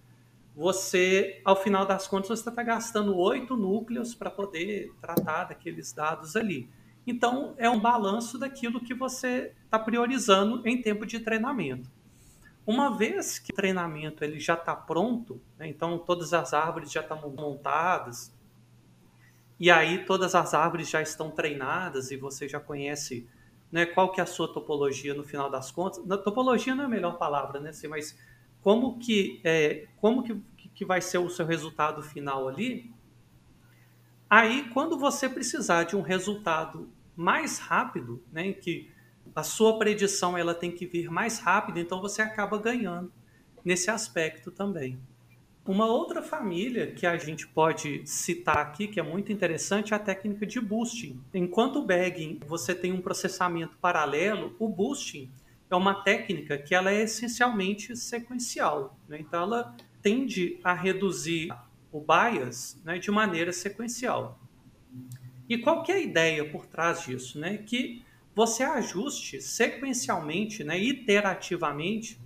você, 0.55 1.41
ao 1.45 1.55
final 1.55 1.85
das 1.85 2.07
contas, 2.07 2.27
você 2.27 2.49
está 2.49 2.61
gastando 2.61 3.15
oito 3.15 3.55
núcleos 3.55 4.13
para 4.13 4.29
poder 4.29 4.93
tratar 4.99 5.45
daqueles 5.45 5.93
dados 5.93 6.35
ali. 6.35 6.69
Então, 7.09 7.55
é 7.57 7.67
um 7.67 7.79
balanço 7.79 8.37
daquilo 8.37 8.79
que 8.79 8.93
você 8.93 9.51
está 9.65 9.79
priorizando 9.79 10.61
em 10.63 10.79
tempo 10.79 11.07
de 11.07 11.19
treinamento. 11.19 11.89
Uma 12.67 12.95
vez 12.95 13.39
que 13.39 13.51
o 13.51 13.55
treinamento 13.55 14.23
ele 14.23 14.39
já 14.39 14.53
está 14.53 14.75
pronto, 14.75 15.41
né, 15.57 15.67
então 15.67 15.97
todas 15.97 16.33
as 16.35 16.53
árvores 16.53 16.91
já 16.91 17.01
estão 17.01 17.19
montadas, 17.35 18.31
e 19.59 19.71
aí 19.71 20.05
todas 20.05 20.35
as 20.35 20.53
árvores 20.53 20.87
já 20.87 21.01
estão 21.01 21.31
treinadas 21.31 22.11
e 22.11 22.15
você 22.15 22.47
já 22.47 22.59
conhece 22.59 23.27
né, 23.71 23.87
qual 23.87 24.11
que 24.11 24.19
é 24.19 24.23
a 24.23 24.27
sua 24.27 24.47
topologia 24.53 25.15
no 25.15 25.23
final 25.23 25.49
das 25.49 25.71
contas. 25.71 26.05
Na, 26.05 26.15
topologia 26.15 26.75
não 26.75 26.83
é 26.83 26.85
a 26.85 26.89
melhor 26.89 27.17
palavra, 27.17 27.59
né? 27.59 27.71
Assim, 27.71 27.87
mas 27.87 28.15
como 28.61 28.99
que, 28.99 29.41
é, 29.43 29.87
como 29.97 30.21
que, 30.21 30.39
que 30.75 30.85
vai 30.85 31.01
ser 31.01 31.17
o 31.17 31.29
seu 31.29 31.45
resultado 31.47 32.03
final 32.03 32.47
ali? 32.47 32.93
Aí, 34.29 34.69
quando 34.69 34.97
você 34.97 35.27
precisar 35.27 35.85
de 35.85 35.95
um 35.95 36.01
resultado 36.01 36.87
mais 37.19 37.59
rápido, 37.59 38.23
né, 38.31 38.53
que 38.53 38.89
a 39.35 39.43
sua 39.43 39.77
predição 39.77 40.37
ela 40.37 40.55
tem 40.55 40.71
que 40.71 40.85
vir 40.85 41.11
mais 41.11 41.39
rápido, 41.39 41.77
então 41.77 41.99
você 41.99 42.21
acaba 42.21 42.57
ganhando 42.57 43.11
nesse 43.63 43.91
aspecto 43.91 44.49
também. 44.49 44.97
Uma 45.65 45.85
outra 45.85 46.23
família 46.23 46.91
que 46.93 47.05
a 47.05 47.17
gente 47.17 47.45
pode 47.45 48.07
citar 48.07 48.57
aqui, 48.57 48.87
que 48.87 49.01
é 49.01 49.03
muito 49.03 49.33
interessante, 49.33 49.93
é 49.93 49.97
a 49.97 49.99
técnica 49.99 50.45
de 50.45 50.61
boosting. 50.61 51.21
Enquanto 51.33 51.79
o 51.79 51.85
bagging 51.85 52.39
você 52.47 52.73
tem 52.73 52.93
um 52.93 53.01
processamento 53.01 53.77
paralelo, 53.77 54.55
o 54.57 54.69
boosting 54.69 55.29
é 55.69 55.75
uma 55.75 56.01
técnica 56.01 56.57
que 56.57 56.73
ela 56.73 56.89
é 56.89 57.01
essencialmente 57.01 57.97
sequencial. 57.97 58.97
Né? 59.09 59.19
Então 59.19 59.43
ela 59.43 59.75
tende 60.01 60.57
a 60.63 60.73
reduzir 60.73 61.53
o 61.91 61.99
bias 61.99 62.81
né, 62.85 62.97
de 62.97 63.11
maneira 63.11 63.51
sequencial. 63.51 64.39
E 65.49 65.57
qual 65.57 65.81
que 65.83 65.91
é 65.91 65.95
a 65.95 65.99
ideia 65.99 66.47
por 66.47 66.67
trás 66.67 67.01
disso? 67.01 67.39
Né? 67.39 67.57
Que 67.57 68.03
você 68.35 68.63
ajuste 68.63 69.41
sequencialmente, 69.41 70.63
né, 70.63 70.79
iterativamente, 70.79 72.21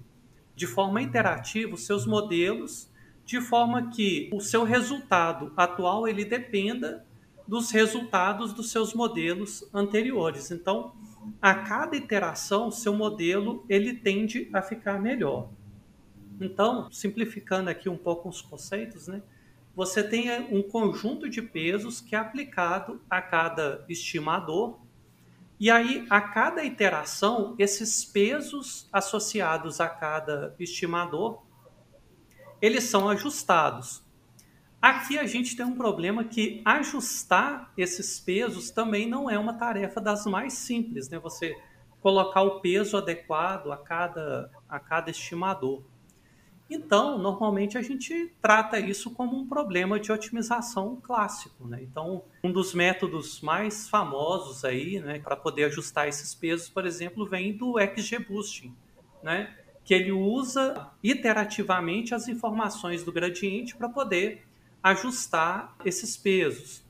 de 0.55 0.67
forma 0.67 1.01
interativa, 1.01 1.73
os 1.73 1.85
seus 1.85 2.05
modelos, 2.05 2.91
de 3.25 3.41
forma 3.41 3.89
que 3.89 4.29
o 4.31 4.39
seu 4.39 4.63
resultado 4.63 5.51
atual 5.55 6.07
ele 6.07 6.25
dependa 6.25 7.05
dos 7.47 7.71
resultados 7.71 8.53
dos 8.53 8.69
seus 8.69 8.93
modelos 8.93 9.67
anteriores. 9.73 10.51
Então, 10.51 10.93
a 11.41 11.55
cada 11.55 11.95
iteração, 11.95 12.69
seu 12.69 12.93
modelo 12.93 13.65
ele 13.67 13.93
tende 13.93 14.49
a 14.53 14.61
ficar 14.61 15.01
melhor. 15.01 15.49
Então, 16.39 16.91
simplificando 16.91 17.69
aqui 17.69 17.89
um 17.89 17.97
pouco 17.97 18.29
os 18.29 18.41
conceitos, 18.41 19.07
né? 19.07 19.21
Você 19.75 20.03
tem 20.03 20.29
um 20.53 20.61
conjunto 20.61 21.29
de 21.29 21.41
pesos 21.41 21.99
que 21.99 22.15
é 22.15 22.19
aplicado 22.19 23.01
a 23.09 23.21
cada 23.21 23.83
estimador 23.89 24.83
e 25.63 25.71
aí, 25.71 26.05
a 26.09 26.19
cada 26.19 26.63
iteração, 26.65 27.55
esses 27.57 28.03
pesos 28.03 28.89
associados 28.91 29.79
a 29.79 29.87
cada 29.87 30.53
estimador, 30.59 31.41
eles 32.61 32.83
são 32.83 33.07
ajustados. 33.07 34.03
Aqui 34.81 35.17
a 35.17 35.25
gente 35.25 35.55
tem 35.55 35.65
um 35.65 35.77
problema 35.77 36.25
que 36.25 36.61
ajustar 36.65 37.71
esses 37.77 38.19
pesos 38.19 38.71
também 38.71 39.07
não 39.07 39.29
é 39.29 39.39
uma 39.39 39.53
tarefa 39.53 40.01
das 40.01 40.25
mais 40.25 40.51
simples, 40.51 41.07
né? 41.07 41.17
Você 41.19 41.55
colocar 42.01 42.41
o 42.41 42.59
peso 42.59 42.97
adequado 42.97 43.71
a 43.71 43.77
cada, 43.77 44.51
a 44.67 44.77
cada 44.81 45.11
estimador. 45.11 45.81
Então, 46.69 47.17
normalmente 47.17 47.77
a 47.77 47.81
gente 47.81 48.31
trata 48.41 48.79
isso 48.79 49.11
como 49.11 49.37
um 49.37 49.47
problema 49.47 49.99
de 49.99 50.11
otimização 50.11 50.95
clássico. 51.01 51.67
Né? 51.67 51.79
Então, 51.83 52.23
um 52.43 52.51
dos 52.51 52.73
métodos 52.73 53.41
mais 53.41 53.89
famosos 53.89 54.63
aí, 54.63 54.99
né, 54.99 55.19
para 55.19 55.35
poder 55.35 55.65
ajustar 55.65 56.07
esses 56.07 56.33
pesos, 56.33 56.69
por 56.69 56.85
exemplo, 56.85 57.27
vem 57.27 57.55
do 57.55 57.75
XGBoosting, 57.79 58.73
né? 59.21 59.55
que 59.83 59.93
ele 59.93 60.11
usa 60.11 60.89
iterativamente 61.03 62.15
as 62.15 62.27
informações 62.27 63.03
do 63.03 63.11
gradiente 63.11 63.75
para 63.75 63.89
poder 63.89 64.47
ajustar 64.81 65.75
esses 65.83 66.15
pesos. 66.15 66.83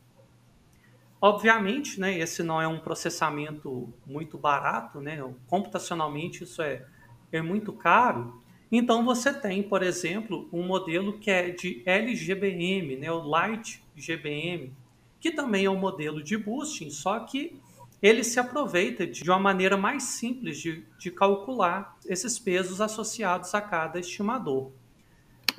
Obviamente, 1.20 2.00
né, 2.00 2.18
esse 2.18 2.44
não 2.44 2.62
é 2.62 2.68
um 2.68 2.80
processamento 2.80 3.92
muito 4.06 4.38
barato, 4.38 5.00
né? 5.01 5.24
computacionalmente 5.48 6.44
isso 6.44 6.62
é, 6.62 6.86
é 7.32 7.42
muito 7.42 7.74
caro, 7.74 8.43
então 8.75 9.06
você 9.06 9.32
tem, 9.32 9.62
por 9.62 9.84
exemplo, 9.84 10.50
um 10.51 10.65
modelo 10.65 11.20
que 11.20 11.30
é 11.30 11.51
de 11.51 11.84
LGBM, 11.86 12.96
né, 12.96 13.12
o 13.12 13.22
Light 13.22 13.84
GBM, 13.96 14.74
que 15.20 15.30
também 15.30 15.65
é 15.65 15.70
um 15.70 15.77
modelo 15.77 16.24
de 16.24 16.36
boosting, 16.36 16.89
só 16.89 17.20
que 17.20 17.56
ele 18.01 18.24
se 18.24 18.39
aproveita 18.39 19.06
de 19.06 19.30
uma 19.30 19.38
maneira 19.38 19.77
mais 19.77 20.01
simples 20.01 20.58
de, 20.58 20.84
de 20.98 21.12
calcular 21.12 21.96
esses 22.08 22.39
pesos 22.39 22.82
associados 22.82 23.53
a 23.53 23.62
cada 23.62 24.00
estimador. 24.00 24.72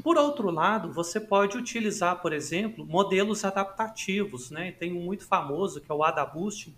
Por 0.02 0.18
outro 0.18 0.50
lado, 0.50 0.92
você 0.92 1.21
pode 1.21 1.56
utilizar, 1.56 2.21
por 2.21 2.33
exemplo, 2.33 2.85
modelos 2.85 3.44
adaptativos. 3.44 4.50
Né? 4.50 4.73
Tem 4.73 4.92
um 4.92 5.04
muito 5.04 5.25
famoso 5.25 5.80
que 5.80 5.90
é 5.90 5.94
o 5.94 6.02
AdaBoosting, 6.02 6.75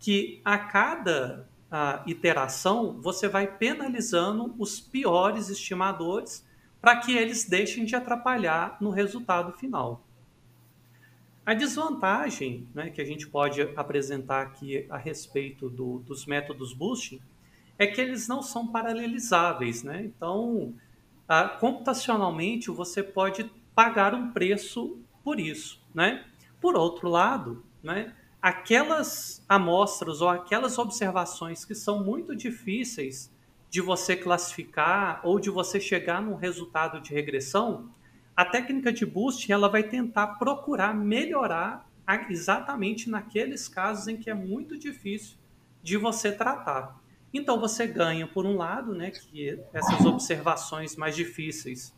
que 0.00 0.40
a 0.44 0.58
cada 0.58 1.48
a 1.70 2.02
iteração, 2.06 2.98
você 3.00 3.28
vai 3.28 3.46
penalizando 3.46 4.54
os 4.58 4.80
piores 4.80 5.48
estimadores 5.48 6.46
para 6.80 6.96
que 6.96 7.16
eles 7.16 7.44
deixem 7.44 7.84
de 7.84 7.94
atrapalhar 7.94 8.76
no 8.80 8.90
resultado 8.90 9.52
final. 9.52 10.04
A 11.44 11.54
desvantagem 11.54 12.68
né, 12.74 12.90
que 12.90 13.00
a 13.00 13.04
gente 13.04 13.26
pode 13.26 13.62
apresentar 13.74 14.42
aqui 14.42 14.86
a 14.90 14.98
respeito 14.98 15.68
do, 15.68 15.98
dos 16.00 16.26
métodos 16.26 16.74
boosting 16.74 17.20
é 17.78 17.86
que 17.86 18.00
eles 18.00 18.28
não 18.28 18.42
são 18.42 18.66
paralelizáveis. 18.66 19.82
Né? 19.82 20.04
Então, 20.04 20.74
computacionalmente, 21.58 22.70
você 22.70 23.02
pode 23.02 23.50
pagar 23.74 24.14
um 24.14 24.30
preço 24.30 24.98
por 25.24 25.40
isso. 25.40 25.80
Né? 25.94 26.24
Por 26.60 26.76
outro 26.76 27.08
lado, 27.08 27.64
né, 27.82 28.14
aquelas 28.40 29.44
amostras 29.48 30.20
ou 30.20 30.28
aquelas 30.28 30.78
observações 30.78 31.64
que 31.64 31.74
são 31.74 32.04
muito 32.04 32.36
difíceis 32.36 33.32
de 33.68 33.80
você 33.80 34.16
classificar 34.16 35.20
ou 35.24 35.38
de 35.38 35.50
você 35.50 35.80
chegar 35.80 36.22
num 36.22 36.34
resultado 36.34 37.00
de 37.00 37.12
regressão, 37.12 37.90
a 38.34 38.44
técnica 38.44 38.92
de 38.92 39.04
boosting 39.04 39.52
ela 39.52 39.68
vai 39.68 39.82
tentar 39.82 40.38
procurar 40.38 40.94
melhorar 40.94 41.88
exatamente 42.30 43.10
naqueles 43.10 43.68
casos 43.68 44.08
em 44.08 44.16
que 44.16 44.30
é 44.30 44.34
muito 44.34 44.78
difícil 44.78 45.36
de 45.82 45.96
você 45.96 46.32
tratar. 46.32 46.98
Então 47.34 47.60
você 47.60 47.86
ganha 47.86 48.26
por 48.26 48.46
um 48.46 48.56
lado, 48.56 48.94
né, 48.94 49.10
que 49.10 49.60
essas 49.72 50.06
observações 50.06 50.96
mais 50.96 51.14
difíceis 51.14 51.94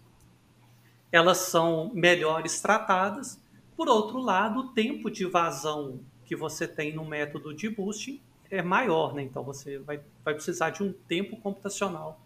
elas 1.13 1.39
são 1.39 1.91
melhores 1.93 2.61
tratadas. 2.61 3.41
Por 3.77 3.89
outro 3.89 4.19
lado, 4.19 4.61
o 4.61 4.69
tempo 4.73 5.11
de 5.11 5.27
vazão 5.27 6.01
que 6.31 6.37
você 6.37 6.69
tem 6.69 6.95
no 6.95 7.05
método 7.05 7.53
de 7.53 7.69
boosting 7.69 8.21
é 8.53 8.63
maior, 8.63 9.13
né? 9.13 9.23
Então 9.25 9.43
você 9.43 9.79
vai, 9.79 10.01
vai 10.25 10.33
precisar 10.33 10.71
de 10.71 10.81
um 10.81 10.93
tempo 10.93 11.37
computacional 11.39 12.25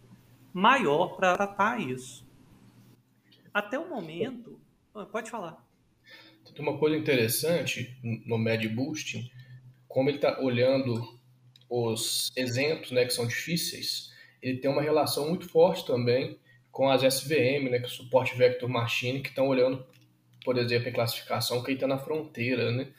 maior 0.53 1.17
para 1.17 1.35
tratar 1.35 1.81
isso. 1.81 2.23
Até 3.53 3.79
o 3.79 3.89
momento, 3.89 4.61
ah, 4.95 5.07
pode 5.07 5.31
falar. 5.31 5.67
Uma 6.59 6.77
coisa 6.77 6.99
interessante 6.99 7.97
no 8.27 8.37
Med 8.37 8.69
Boosting, 8.69 9.31
como 9.89 10.11
ele 10.11 10.19
está 10.19 10.39
olhando 10.39 11.19
os 11.67 12.31
exemplos, 12.37 12.91
né, 12.91 13.07
que 13.07 13.15
são 13.15 13.27
difíceis, 13.27 14.13
ele 14.43 14.59
tem 14.59 14.71
uma 14.71 14.83
relação 14.83 15.31
muito 15.31 15.49
forte 15.49 15.87
também 15.87 16.39
com 16.71 16.91
as 16.91 17.03
SVM, 17.03 17.71
né, 17.71 17.79
que 17.79 17.85
é 17.85 17.89
o 17.89 17.89
Suporte 17.89 18.37
Vector 18.37 18.69
Machine, 18.69 19.23
que 19.23 19.31
estão 19.31 19.49
olhando, 19.49 19.83
por 20.45 20.59
exemplo, 20.59 20.91
em 20.91 20.93
classificação 20.93 21.63
que 21.63 21.73
está 21.73 21.87
na 21.87 21.97
fronteira, 21.97 22.71
né? 22.71 22.93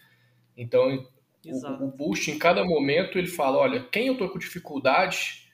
Então, 0.57 1.05
o, 1.45 1.85
o 1.85 1.91
Boost, 1.91 2.31
em 2.31 2.39
cada 2.39 2.63
momento, 2.63 3.17
ele 3.17 3.27
fala: 3.27 3.57
olha, 3.57 3.83
quem 3.83 4.07
eu 4.07 4.13
estou 4.13 4.29
com 4.29 4.39
dificuldade 4.39 5.45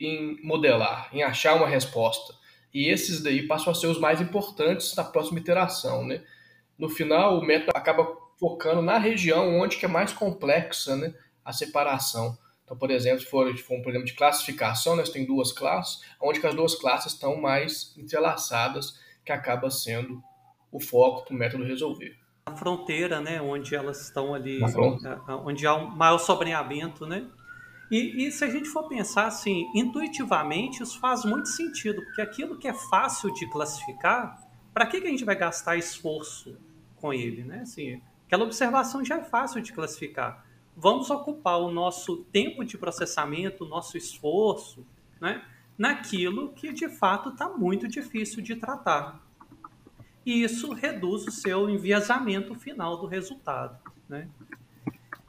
em 0.00 0.40
modelar, 0.42 1.08
em 1.12 1.22
achar 1.22 1.54
uma 1.54 1.66
resposta. 1.66 2.34
E 2.72 2.88
esses 2.88 3.22
daí 3.22 3.46
passam 3.46 3.72
a 3.72 3.74
ser 3.74 3.86
os 3.86 3.98
mais 3.98 4.20
importantes 4.20 4.94
na 4.94 5.04
próxima 5.04 5.38
iteração. 5.38 6.04
Né? 6.04 6.22
No 6.78 6.88
final, 6.88 7.38
o 7.38 7.44
método 7.44 7.72
acaba 7.74 8.06
focando 8.38 8.80
na 8.80 8.98
região 8.98 9.58
onde 9.58 9.76
que 9.76 9.84
é 9.84 9.88
mais 9.88 10.12
complexa 10.12 10.94
né, 10.96 11.12
a 11.44 11.52
separação. 11.52 12.38
Então, 12.64 12.76
por 12.76 12.90
exemplo, 12.90 13.20
se 13.20 13.26
for, 13.26 13.56
se 13.56 13.62
for 13.62 13.78
um 13.78 13.82
problema 13.82 14.04
de 14.04 14.12
classificação, 14.12 14.94
nós 14.94 15.08
temos 15.08 15.26
duas 15.26 15.50
classes, 15.50 16.02
onde 16.20 16.46
as 16.46 16.54
duas 16.54 16.74
classes 16.74 17.14
estão 17.14 17.40
mais 17.40 17.94
entrelaçadas, 17.96 19.00
que 19.24 19.32
acaba 19.32 19.70
sendo 19.70 20.22
o 20.70 20.78
foco 20.78 21.24
para 21.24 21.34
o 21.34 21.38
método 21.38 21.64
resolver. 21.64 22.16
A 22.48 22.56
fronteira, 22.56 23.20
né, 23.20 23.40
onde 23.40 23.74
elas 23.74 24.02
estão 24.02 24.34
ali, 24.34 24.60
onde 25.44 25.66
há 25.66 25.74
um 25.74 25.90
maior 25.90 26.18
sobreamento, 26.18 27.06
né? 27.06 27.26
E, 27.90 28.26
e, 28.26 28.32
se 28.32 28.44
a 28.44 28.50
gente 28.50 28.68
for 28.68 28.86
pensar 28.86 29.26
assim, 29.26 29.66
intuitivamente, 29.74 30.82
isso 30.82 31.00
faz 31.00 31.24
muito 31.24 31.48
sentido, 31.48 32.02
porque 32.02 32.20
aquilo 32.20 32.58
que 32.58 32.68
é 32.68 32.74
fácil 32.74 33.32
de 33.32 33.48
classificar, 33.50 34.38
para 34.74 34.86
que, 34.86 35.00
que 35.00 35.06
a 35.06 35.10
gente 35.10 35.24
vai 35.24 35.34
gastar 35.34 35.76
esforço 35.76 36.56
com 36.96 37.12
ele, 37.12 37.44
né? 37.44 37.60
Assim, 37.62 38.00
aquela 38.26 38.44
observação 38.44 39.04
já 39.04 39.18
é 39.18 39.24
fácil 39.24 39.62
de 39.62 39.72
classificar. 39.72 40.44
Vamos 40.76 41.10
ocupar 41.10 41.58
o 41.58 41.70
nosso 41.70 42.18
tempo 42.30 42.64
de 42.64 42.76
processamento, 42.76 43.64
o 43.64 43.68
nosso 43.68 43.96
esforço, 43.96 44.86
né? 45.20 45.42
Naquilo 45.76 46.52
que 46.52 46.72
de 46.72 46.88
fato 46.88 47.30
está 47.30 47.48
muito 47.48 47.88
difícil 47.88 48.42
de 48.42 48.54
tratar. 48.54 49.20
E 50.28 50.42
isso 50.42 50.74
reduz 50.74 51.26
o 51.26 51.30
seu 51.30 51.70
enviesamento 51.70 52.54
final 52.54 52.98
do 52.98 53.06
resultado, 53.06 53.78
né? 54.06 54.28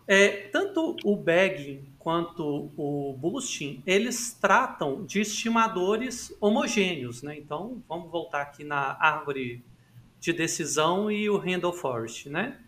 É, 0.06 0.50
tanto 0.50 0.98
o 1.06 1.16
bagging 1.16 1.88
quanto 1.98 2.70
o 2.76 3.16
boosting, 3.18 3.82
eles 3.86 4.34
tratam 4.34 5.06
de 5.06 5.22
estimadores 5.22 6.36
homogêneos. 6.42 7.24
Né? 7.24 7.38
Então, 7.38 7.82
vamos 7.88 8.12
voltar 8.12 8.42
aqui 8.42 8.66
na 8.66 8.98
árvore 9.00 9.64
de 10.20 10.34
decisão 10.34 11.10
e 11.10 11.30
o 11.30 11.38
Randall 11.38 11.72
Forest. 11.72 12.28
Né? 12.28 12.60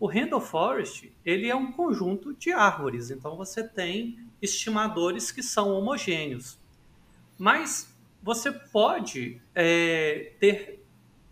O 0.00 0.08
Randall 0.08 0.40
Forest 0.40 1.12
ele 1.24 1.46
é 1.46 1.54
um 1.54 1.70
conjunto 1.70 2.34
de 2.34 2.50
árvores, 2.50 3.08
então 3.12 3.36
você 3.36 3.62
tem 3.62 4.18
estimadores 4.42 5.30
que 5.30 5.44
são 5.44 5.70
homogêneos. 5.70 6.58
Mas 7.38 7.96
você 8.20 8.50
pode 8.50 9.40
é, 9.54 10.32
ter 10.40 10.78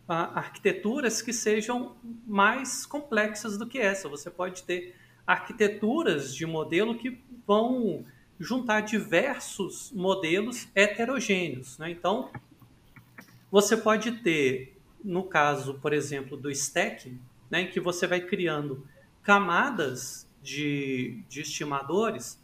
arquiteturas 0.08 1.20
que 1.20 1.32
sejam 1.32 1.96
mais 2.26 2.86
complexas 2.86 3.58
do 3.58 3.66
que 3.66 3.78
essa. 3.78 4.08
Você 4.08 4.30
pode 4.30 4.62
ter 4.62 4.94
arquiteturas 5.26 6.34
de 6.34 6.46
modelo 6.46 6.96
que 6.96 7.20
vão 7.46 8.04
juntar 8.38 8.82
diversos 8.82 9.90
modelos 9.92 10.68
heterogêneos. 10.75 11.78
Né? 11.78 11.90
Então, 11.90 12.30
você 13.50 13.76
pode 13.76 14.12
ter, 14.22 14.76
no 15.02 15.25
caso, 15.25 15.75
por 15.75 15.92
exemplo, 15.92 16.36
do 16.36 16.50
stacking, 16.50 17.18
né, 17.50 17.62
em 17.62 17.70
que 17.70 17.80
você 17.80 18.06
vai 18.06 18.20
criando 18.20 18.86
camadas 19.22 20.28
de, 20.42 21.22
de 21.28 21.40
estimadores, 21.40 22.40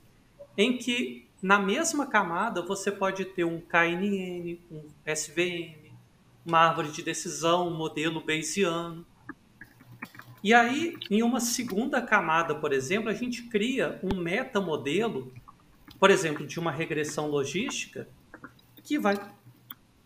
em 0.57 0.79
que 0.79 1.27
na 1.41 1.59
mesma 1.59 2.07
camada 2.07 2.63
você 2.63 2.91
pode 2.91 3.25
ter 3.25 3.45
um 3.45 3.61
KNN, 3.61 4.59
um 4.71 4.85
SVM, 5.05 5.82
uma 6.45 6.59
árvore 6.59 6.91
de 6.91 7.03
decisão, 7.03 7.69
um 7.69 7.77
modelo 7.77 8.25
Bayesiano. 8.25 9.07
E 10.43 10.53
aí, 10.53 10.97
em 11.11 11.23
uma 11.23 11.41
segunda 11.41 12.03
camada, 12.03 12.55
por 12.55 12.73
exemplo, 12.73 13.09
a 13.09 13.15
gente 13.15 13.45
cria 13.45 14.01
um 14.03 14.17
metamodelo, 14.17 15.33
por 16.01 16.11
exemplo, 16.11 16.47
de 16.47 16.59
uma 16.59 16.73
regressão 16.73 17.29
logística, 17.29 18.09
que 18.83 18.99
vai 18.99 19.17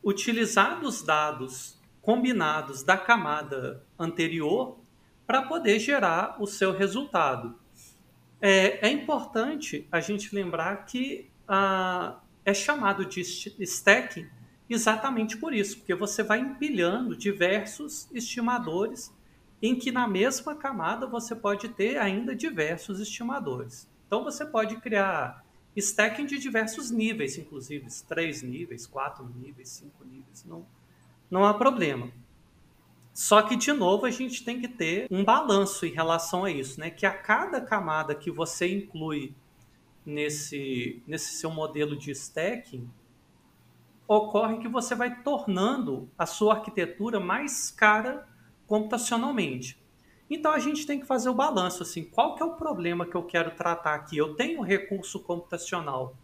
utilizar 0.04 0.84
os 0.84 1.02
dados 1.02 1.80
combinados 2.02 2.82
da 2.82 2.96
camada 2.96 3.82
anterior 3.98 4.78
para 5.26 5.42
poder 5.42 5.78
gerar 5.78 6.36
o 6.40 6.46
seu 6.46 6.70
resultado. 6.70 7.58
É, 8.40 8.86
é 8.86 8.90
importante 8.90 9.88
a 9.90 10.00
gente 10.00 10.34
lembrar 10.34 10.84
que 10.84 11.30
ah, 11.48 12.20
é 12.44 12.52
chamado 12.52 13.04
de 13.04 13.22
stacking 13.22 14.28
exatamente 14.74 15.36
por 15.36 15.54
isso, 15.54 15.78
porque 15.78 15.94
você 15.94 16.22
vai 16.22 16.40
empilhando 16.40 17.16
diversos 17.16 18.08
estimadores 18.12 19.12
em 19.62 19.74
que 19.74 19.90
na 19.90 20.06
mesma 20.06 20.54
camada 20.54 21.06
você 21.06 21.34
pode 21.34 21.68
ter 21.70 21.98
ainda 21.98 22.34
diversos 22.34 23.00
estimadores. 23.00 23.88
Então 24.06 24.22
você 24.22 24.44
pode 24.44 24.76
criar 24.76 25.44
stacking 25.74 26.26
de 26.26 26.38
diversos 26.38 26.90
níveis, 26.90 27.38
inclusive 27.38 27.86
três 28.08 28.42
níveis, 28.42 28.86
quatro 28.86 29.28
níveis, 29.28 29.68
cinco 29.68 30.04
níveis, 30.04 30.44
não, 30.44 30.66
não 31.30 31.44
há 31.44 31.54
problema. 31.54 32.10
Só 33.12 33.40
que, 33.40 33.56
de 33.56 33.72
novo, 33.72 34.04
a 34.04 34.10
gente 34.10 34.44
tem 34.44 34.60
que 34.60 34.68
ter 34.68 35.06
um 35.10 35.24
balanço 35.24 35.86
em 35.86 35.90
relação 35.90 36.44
a 36.44 36.50
isso, 36.50 36.78
né? 36.78 36.90
Que 36.90 37.06
a 37.06 37.12
cada 37.12 37.62
camada 37.62 38.14
que 38.14 38.30
você 38.30 38.70
inclui 38.70 39.34
nesse, 40.04 41.02
nesse 41.06 41.32
seu 41.36 41.50
modelo 41.50 41.96
de 41.96 42.10
stacking, 42.10 42.86
ocorre 44.08 44.58
que 44.58 44.68
você 44.68 44.94
vai 44.94 45.22
tornando 45.22 46.08
a 46.18 46.26
sua 46.26 46.54
arquitetura 46.54 47.18
mais 47.18 47.70
cara 47.70 48.26
computacionalmente. 48.66 49.78
Então 50.28 50.52
a 50.52 50.58
gente 50.58 50.86
tem 50.86 50.98
que 50.98 51.06
fazer 51.06 51.28
o 51.28 51.34
balanço 51.34 51.82
assim, 51.82 52.04
qual 52.04 52.34
que 52.34 52.42
é 52.42 52.46
o 52.46 52.54
problema 52.54 53.06
que 53.06 53.14
eu 53.14 53.22
quero 53.22 53.52
tratar 53.52 53.94
aqui? 53.94 54.16
Eu 54.16 54.34
tenho 54.34 54.60
recurso 54.60 55.20
computacional 55.20 56.16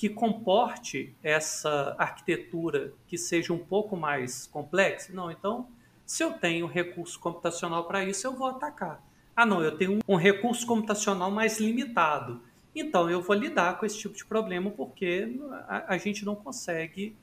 que 0.00 0.08
comporte 0.08 1.14
essa 1.22 1.94
arquitetura 1.98 2.94
que 3.06 3.18
seja 3.18 3.52
um 3.52 3.58
pouco 3.58 3.98
mais 3.98 4.46
complexa? 4.46 5.12
Não, 5.12 5.30
então 5.30 5.68
se 6.06 6.24
eu 6.24 6.32
tenho 6.32 6.66
recurso 6.66 7.20
computacional 7.20 7.84
para 7.84 8.02
isso, 8.02 8.26
eu 8.26 8.32
vou 8.32 8.48
atacar. 8.48 9.04
Ah, 9.36 9.44
não, 9.44 9.62
eu 9.62 9.76
tenho 9.76 9.98
um 10.08 10.16
recurso 10.16 10.66
computacional 10.66 11.30
mais 11.30 11.60
limitado. 11.60 12.40
Então 12.74 13.10
eu 13.10 13.20
vou 13.20 13.36
lidar 13.36 13.78
com 13.78 13.84
esse 13.84 13.98
tipo 13.98 14.16
de 14.16 14.24
problema 14.24 14.70
porque 14.70 15.38
a, 15.68 15.94
a 15.94 15.98
gente 15.98 16.24
não 16.24 16.34
consegue 16.34 17.14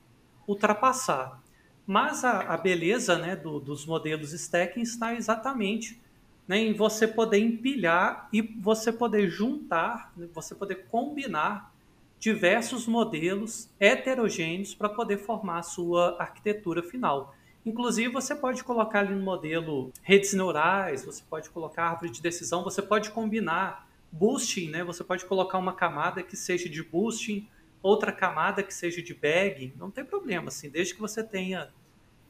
ultrapassar. 0.48 1.40
Mas 1.86 2.24
a, 2.24 2.40
a 2.40 2.56
beleza 2.56 3.16
né, 3.18 3.36
do, 3.36 3.60
dos 3.60 3.86
modelos 3.86 4.32
stacking 4.32 4.82
está 4.82 5.14
exatamente 5.14 6.00
né, 6.46 6.58
em 6.58 6.72
você 6.72 7.06
poder 7.06 7.38
empilhar 7.38 8.28
e 8.32 8.42
você 8.42 8.90
poder 8.90 9.28
juntar, 9.28 10.12
né, 10.16 10.26
você 10.34 10.54
poder 10.54 10.86
combinar 10.90 11.72
diversos 12.18 12.86
modelos 12.86 13.68
heterogêneos 13.78 14.74
para 14.74 14.88
poder 14.88 15.18
formar 15.18 15.58
a 15.58 15.62
sua 15.62 16.16
arquitetura 16.18 16.82
final. 16.82 17.34
Inclusive, 17.64 18.08
você 18.08 18.34
pode 18.34 18.64
colocar 18.64 19.00
ali 19.00 19.14
no 19.14 19.22
modelo 19.22 19.92
redes 20.02 20.32
neurais, 20.32 21.04
você 21.04 21.22
pode 21.28 21.50
colocar 21.50 21.90
árvore 21.90 22.10
de 22.10 22.22
decisão, 22.22 22.64
você 22.64 22.80
pode 22.80 23.10
combinar 23.10 23.86
boosting, 24.10 24.70
né? 24.70 24.82
Você 24.84 25.04
pode 25.04 25.26
colocar 25.26 25.58
uma 25.58 25.74
camada 25.74 26.22
que 26.22 26.36
seja 26.36 26.68
de 26.68 26.82
boosting, 26.82 27.46
outra 27.82 28.12
camada 28.12 28.62
que 28.62 28.72
seja 28.72 29.02
de 29.02 29.14
bag, 29.14 29.72
não 29.76 29.90
tem 29.90 30.04
problema, 30.04 30.48
assim, 30.48 30.68
desde 30.68 30.94
que 30.94 31.00
você 31.00 31.22
tenha 31.22 31.70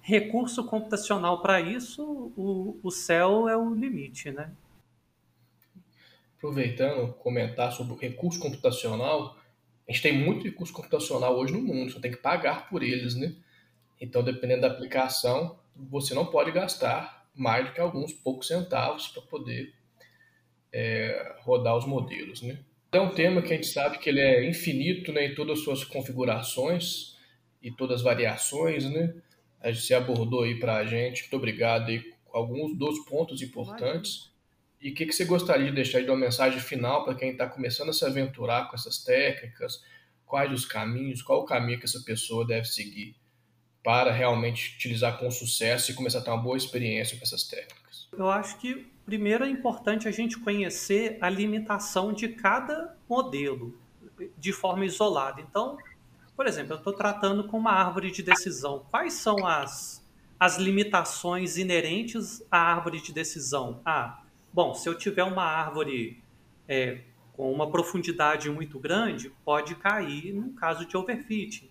recurso 0.00 0.64
computacional 0.64 1.42
para 1.42 1.60
isso, 1.60 2.32
o, 2.36 2.78
o 2.82 2.90
céu 2.90 3.48
é 3.48 3.56
o 3.56 3.74
limite, 3.74 4.30
né? 4.30 4.50
Aproveitando, 6.36 7.12
comentar 7.14 7.72
sobre 7.72 7.92
o 7.92 7.96
recurso 7.96 8.38
computacional, 8.38 9.36
a 9.88 9.92
gente 9.92 10.02
tem 10.02 10.16
muito 10.16 10.44
recurso 10.44 10.72
computacional 10.72 11.36
hoje 11.36 11.52
no 11.52 11.60
mundo, 11.60 11.90
só 11.90 12.00
tem 12.00 12.10
que 12.10 12.18
pagar 12.18 12.68
por 12.68 12.82
eles, 12.82 13.14
né? 13.14 13.34
Então, 14.00 14.22
dependendo 14.22 14.62
da 14.62 14.68
aplicação, 14.68 15.58
você 15.74 16.14
não 16.14 16.26
pode 16.26 16.52
gastar 16.52 17.28
mais 17.34 17.66
do 17.66 17.72
que 17.72 17.80
alguns 17.80 18.12
poucos 18.12 18.46
centavos 18.46 19.08
para 19.08 19.22
poder 19.22 19.74
é, 20.72 21.36
rodar 21.40 21.76
os 21.76 21.86
modelos, 21.86 22.42
né? 22.42 22.58
É 22.90 23.00
um 23.00 23.10
tema 23.10 23.42
que 23.42 23.52
a 23.52 23.56
gente 23.56 23.66
sabe 23.66 23.98
que 23.98 24.08
ele 24.08 24.20
é 24.20 24.48
infinito 24.48 25.12
né, 25.12 25.26
em 25.26 25.34
todas 25.34 25.58
as 25.58 25.64
suas 25.64 25.84
configurações 25.84 27.16
e 27.62 27.70
todas 27.70 27.96
as 27.96 28.02
variações, 28.02 28.84
né? 28.84 29.14
Você 29.64 29.92
abordou 29.92 30.44
aí 30.44 30.58
para 30.58 30.76
a 30.76 30.84
gente, 30.86 31.22
muito 31.22 31.36
obrigado 31.36 31.88
aí 31.90 32.00
com 32.24 32.38
alguns 32.38 32.78
dos 32.78 33.04
pontos 33.04 33.42
importantes. 33.42 34.32
E 34.80 34.90
o 34.90 34.94
que, 34.94 35.06
que 35.06 35.12
você 35.12 35.24
gostaria 35.24 35.66
de 35.66 35.74
deixar 35.74 36.00
de 36.00 36.08
uma 36.08 36.16
mensagem 36.16 36.60
final 36.60 37.04
para 37.04 37.14
quem 37.14 37.32
está 37.32 37.46
começando 37.46 37.88
a 37.88 37.92
se 37.92 38.04
aventurar 38.04 38.68
com 38.68 38.76
essas 38.76 39.02
técnicas? 39.02 39.82
Quais 40.24 40.52
os 40.52 40.64
caminhos? 40.64 41.20
Qual 41.20 41.40
o 41.40 41.44
caminho 41.44 41.78
que 41.78 41.86
essa 41.86 42.00
pessoa 42.04 42.46
deve 42.46 42.66
seguir 42.66 43.16
para 43.82 44.12
realmente 44.12 44.76
utilizar 44.76 45.18
com 45.18 45.30
sucesso 45.30 45.90
e 45.90 45.94
começar 45.94 46.20
a 46.20 46.22
ter 46.22 46.30
uma 46.30 46.42
boa 46.42 46.56
experiência 46.56 47.16
com 47.18 47.24
essas 47.24 47.42
técnicas? 47.44 48.08
Eu 48.12 48.30
acho 48.30 48.58
que 48.60 48.86
primeiro 49.08 49.42
é 49.42 49.48
importante 49.48 50.06
a 50.06 50.10
gente 50.10 50.38
conhecer 50.38 51.16
a 51.22 51.30
limitação 51.30 52.12
de 52.12 52.28
cada 52.28 52.94
modelo 53.08 53.74
de 54.36 54.52
forma 54.52 54.84
isolada. 54.84 55.40
Então, 55.40 55.78
por 56.36 56.46
exemplo, 56.46 56.74
eu 56.74 56.76
estou 56.76 56.92
tratando 56.92 57.44
com 57.44 57.56
uma 57.56 57.72
árvore 57.72 58.10
de 58.10 58.22
decisão. 58.22 58.84
Quais 58.90 59.14
são 59.14 59.46
as, 59.46 60.06
as 60.38 60.58
limitações 60.58 61.56
inerentes 61.56 62.44
à 62.50 62.58
árvore 62.58 63.00
de 63.00 63.10
decisão? 63.10 63.80
Ah, 63.82 64.20
bom, 64.52 64.74
se 64.74 64.86
eu 64.86 64.94
tiver 64.94 65.24
uma 65.24 65.42
árvore 65.44 66.22
é, 66.68 67.00
com 67.32 67.50
uma 67.50 67.70
profundidade 67.70 68.50
muito 68.50 68.78
grande, 68.78 69.32
pode 69.42 69.74
cair 69.76 70.34
no 70.34 70.52
caso 70.52 70.84
de 70.84 70.98
overfitting. 70.98 71.70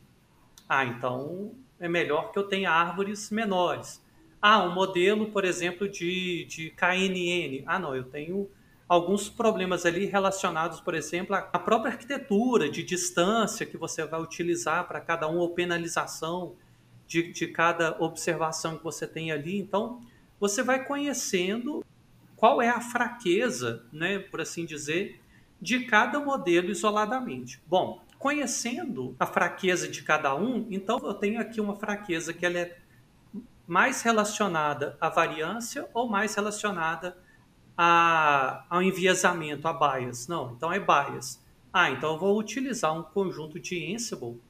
Ah, 0.68 0.86
então 0.86 1.52
é 1.80 1.88
melhor 1.88 2.32
que 2.32 2.40
eu 2.40 2.48
tenha 2.48 2.72
árvores 2.72 3.30
menores. 3.30 4.02
Ah, 4.42 4.64
um 4.64 4.74
modelo, 4.74 5.32
por 5.32 5.44
exemplo, 5.44 5.90
de, 5.90 6.46
de 6.46 6.70
KNN. 6.72 7.64
Ah, 7.66 7.80
não, 7.80 7.96
eu 7.96 8.04
tenho 8.04 8.50
alguns 8.88 9.30
problemas 9.30 9.86
ali 9.86 10.06
relacionados, 10.06 10.80
por 10.80 10.94
exemplo, 10.94 11.36
à 11.36 11.60
própria 11.60 11.92
arquitetura, 11.92 12.70
de 12.70 12.84
distância 12.84 13.66
que 13.66 13.78
você 13.78 14.06
vai 14.06 14.22
utilizar 14.22 14.88
para 14.88 15.02
cada 15.02 15.28
um, 15.28 15.38
ou 15.38 15.50
penalização 15.50 16.56
de, 17.06 17.32
de 17.32 17.48
cada 17.48 17.98
observação 18.00 18.78
que 18.78 18.84
você 18.84 19.08
tem 19.08 19.32
ali. 19.32 19.58
Então, 19.58 20.02
você 20.40 20.62
vai 20.64 20.86
conhecendo 20.86 21.84
qual 22.36 22.62
é 22.62 22.70
a 22.70 22.80
fraqueza, 22.80 23.84
né, 23.92 24.20
por 24.20 24.40
assim 24.40 24.66
dizer, 24.66 25.20
de 25.60 25.86
cada 25.86 26.20
modelo 26.20 26.70
isoladamente. 26.70 27.60
Bom, 27.66 28.02
conhecendo 28.20 29.16
a 29.20 29.26
fraqueza 29.26 29.88
de 29.88 30.04
cada 30.04 30.36
um, 30.36 30.68
então 30.70 31.00
eu 31.04 31.14
tenho 31.14 31.42
aqui 31.42 31.60
uma 31.60 31.76
fraqueza 31.76 32.34
que 32.34 32.46
ela 32.46 32.60
é 32.60 32.78
mais 33.68 34.02
relacionada 34.02 34.98
à 35.00 35.10
variância 35.10 35.88
ou 35.94 36.10
mais 36.10 36.34
relacionada 36.34 37.18
a, 37.78 38.66
ao 38.70 38.82
enviesamento, 38.82 39.68
a 39.68 39.74
bias. 39.74 40.28
Não, 40.28 40.54
então 40.54 40.72
é 40.72 40.80
bias. 40.80 41.44
Ah, 41.72 41.92
então 41.92 42.14
eu 42.14 42.20
vou 42.20 42.40
utilizar 42.40 42.98
um 42.98 43.04
conjunto 43.04 43.60
de 43.60 43.94
Ansible 43.94 44.42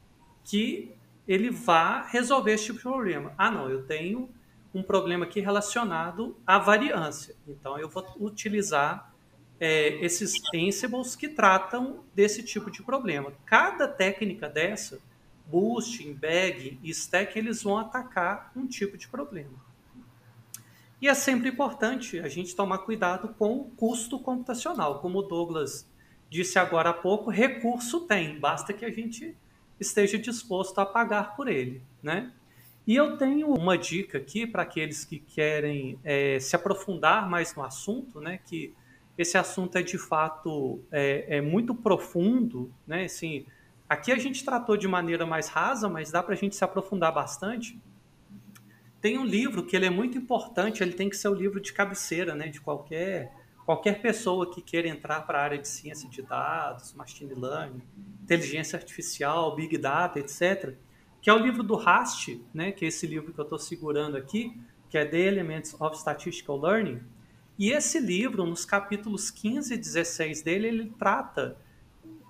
que 0.45 0.95
ele 1.27 1.49
vá 1.49 2.03
resolver 2.03 2.53
esse 2.53 2.67
tipo 2.67 2.79
problema. 2.79 3.33
Ah, 3.37 3.51
não, 3.51 3.69
eu 3.69 3.85
tenho 3.85 4.29
um 4.73 4.83
problema 4.83 5.25
aqui 5.25 5.41
relacionado 5.41 6.37
à 6.45 6.59
variância. 6.59 7.35
Então 7.47 7.77
eu 7.77 7.89
vou 7.89 8.05
utilizar 8.19 9.11
é, 9.59 10.03
esses 10.05 10.33
Ansibles 10.55 11.15
que 11.15 11.27
tratam 11.27 12.03
desse 12.13 12.43
tipo 12.43 12.69
de 12.71 12.83
problema. 12.83 13.33
Cada 13.45 13.87
técnica 13.87 14.47
dessa, 14.47 14.99
Boost, 15.49 16.05
Embed 16.05 16.79
e 16.83 16.89
Stack, 16.89 17.37
eles 17.37 17.63
vão 17.63 17.77
atacar 17.77 18.51
um 18.55 18.67
tipo 18.67 18.97
de 18.97 19.07
problema. 19.07 19.67
E 21.01 21.07
é 21.07 21.13
sempre 21.13 21.49
importante 21.49 22.19
a 22.19 22.27
gente 22.27 22.55
tomar 22.55 22.79
cuidado 22.79 23.29
com 23.37 23.57
o 23.57 23.65
custo 23.65 24.19
computacional. 24.19 24.99
Como 24.99 25.19
o 25.19 25.21
Douglas 25.21 25.87
disse 26.29 26.57
agora 26.57 26.89
há 26.89 26.93
pouco, 26.93 27.29
recurso 27.29 28.01
tem, 28.01 28.39
basta 28.39 28.73
que 28.73 28.83
a 28.83 28.91
gente 28.91 29.35
esteja 29.79 30.17
disposto 30.17 30.79
a 30.79 30.85
pagar 30.85 31.35
por 31.35 31.47
ele. 31.47 31.81
Né? 32.01 32.31
E 32.85 32.95
eu 32.95 33.15
tenho 33.15 33.53
uma 33.53 33.77
dica 33.77 34.17
aqui 34.17 34.47
para 34.47 34.63
aqueles 34.63 35.05
que 35.05 35.19
querem 35.19 35.99
é, 36.03 36.39
se 36.39 36.55
aprofundar 36.55 37.29
mais 37.29 37.55
no 37.55 37.63
assunto, 37.63 38.19
né? 38.19 38.39
que 38.45 38.73
esse 39.17 39.37
assunto 39.37 39.77
é 39.77 39.83
de 39.83 39.97
fato 39.99 40.81
é, 40.91 41.37
é 41.37 41.41
muito 41.41 41.75
profundo. 41.75 42.71
Né? 42.87 43.05
Assim, 43.05 43.45
aqui 43.89 44.11
a 44.11 44.17
gente 44.17 44.43
tratou 44.43 44.77
de 44.77 44.87
maneira 44.87 45.25
mais 45.25 45.47
rasa, 45.47 45.87
mas 45.89 46.11
dá 46.11 46.21
para 46.21 46.33
a 46.33 46.37
gente 46.37 46.55
se 46.55 46.63
aprofundar 46.63 47.13
bastante 47.13 47.79
tem 49.01 49.17
um 49.17 49.25
livro 49.25 49.63
que 49.65 49.75
ele 49.75 49.85
é 49.85 49.89
muito 49.89 50.17
importante, 50.17 50.81
ele 50.81 50.93
tem 50.93 51.09
que 51.09 51.15
ser 51.15 51.29
o 51.29 51.33
livro 51.33 51.59
de 51.59 51.71
cabeceira, 51.71 52.35
né, 52.35 52.47
de 52.47 52.59
qualquer 52.59 53.31
qualquer 53.65 54.01
pessoa 54.01 54.49
que 54.49 54.61
queira 54.61 54.87
entrar 54.87 55.27
para 55.27 55.39
a 55.39 55.43
área 55.43 55.57
de 55.57 55.67
ciência 55.67 56.09
de 56.09 56.21
dados, 56.21 56.93
machine 56.93 57.33
learning, 57.33 57.81
inteligência 58.23 58.77
artificial, 58.77 59.53
big 59.57 59.77
data, 59.77 60.19
etc. 60.19 60.73
Que 61.21 61.29
é 61.29 61.33
o 61.33 61.37
livro 61.37 61.63
do 61.63 61.75
Rast, 61.75 62.41
né, 62.53 62.71
que 62.71 62.85
é 62.85 62.87
esse 62.87 63.05
livro 63.05 63.33
que 63.33 63.39
eu 63.39 63.43
estou 63.43 63.59
segurando 63.59 64.15
aqui, 64.15 64.57
que 64.89 64.97
é 64.97 65.03
The 65.03 65.17
Elements 65.17 65.75
of 65.81 65.97
Statistical 65.97 66.57
Learning. 66.57 67.01
E 67.59 67.71
esse 67.71 67.99
livro, 67.99 68.45
nos 68.45 68.63
capítulos 68.63 69.29
15 69.29 69.73
e 69.73 69.77
16 69.77 70.41
dele, 70.43 70.67
ele 70.67 70.93
trata 70.97 71.57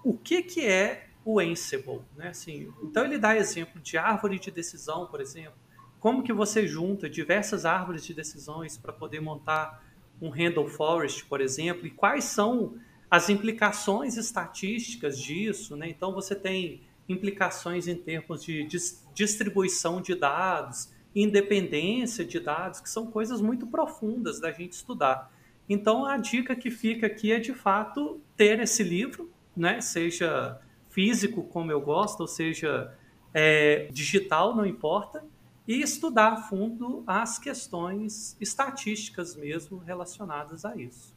o 0.04 0.18
que, 0.18 0.42
que 0.42 0.66
é 0.66 1.07
o 1.28 1.42
Ansible. 1.42 2.00
Né? 2.16 2.30
Assim, 2.30 2.72
então 2.82 3.04
ele 3.04 3.18
dá 3.18 3.36
exemplo 3.36 3.82
de 3.82 3.98
árvore 3.98 4.40
de 4.40 4.50
decisão, 4.50 5.08
por 5.08 5.20
exemplo, 5.20 5.60
como 6.00 6.24
que 6.24 6.32
você 6.32 6.66
junta 6.66 7.10
diversas 7.10 7.66
árvores 7.66 8.06
de 8.06 8.14
decisões 8.14 8.78
para 8.78 8.94
poder 8.94 9.20
montar 9.20 9.84
um 10.22 10.30
Handle 10.30 10.70
Forest, 10.70 11.26
por 11.26 11.42
exemplo, 11.42 11.86
e 11.86 11.92
quais 11.92 12.24
são 12.24 12.76
as 13.12 13.30
implicações 13.30 14.16
estatísticas 14.16 15.20
disso, 15.20 15.76
né? 15.76 15.90
Então 15.90 16.14
você 16.14 16.34
tem 16.34 16.82
implicações 17.10 17.90
em 17.90 17.96
termos 17.96 18.42
de 18.44 18.64
dis 18.64 19.06
distribuição 19.14 20.00
de 20.00 20.16
dados, 20.16 20.94
independência 21.14 22.24
de 22.24 22.40
dados, 22.40 22.80
que 22.80 22.90
são 22.90 23.08
coisas 23.08 23.42
muito 23.42 23.68
profundas 23.68 24.40
da 24.40 24.52
gente 24.52 24.74
estudar. 24.74 25.32
Então 25.68 26.06
a 26.06 26.18
dica 26.18 26.56
que 26.56 26.72
fica 26.72 27.08
aqui 27.08 27.34
é 27.34 27.40
de 27.40 27.54
fato 27.54 28.22
ter 28.38 28.60
esse 28.60 28.84
livro, 28.84 29.30
né? 29.56 29.82
Seja 29.82 30.62
físico 30.98 31.44
como 31.44 31.72
eu 31.72 31.80
gosto, 31.80 32.22
ou 32.22 32.28
seja 32.28 32.92
é, 33.32 33.88
digital, 33.92 34.56
não 34.56 34.66
importa 34.66 35.24
e 35.68 35.80
estudar 35.80 36.34
a 36.34 36.38
fundo 36.38 37.04
as 37.06 37.38
questões 37.38 38.36
estatísticas 38.42 39.36
mesmo 39.36 39.78
relacionadas 39.78 40.66
a 40.66 40.76
isso. 40.76 41.16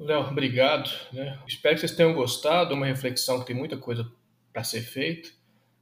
Léo, 0.00 0.22
obrigado. 0.22 0.90
Né? 1.12 1.38
Espero 1.46 1.76
que 1.76 1.82
vocês 1.82 1.94
tenham 1.94 2.12
gostado, 2.12 2.74
uma 2.74 2.86
reflexão 2.86 3.38
que 3.38 3.46
tem 3.46 3.54
muita 3.54 3.76
coisa 3.76 4.10
para 4.52 4.64
ser 4.64 4.80
feita. 4.80 5.28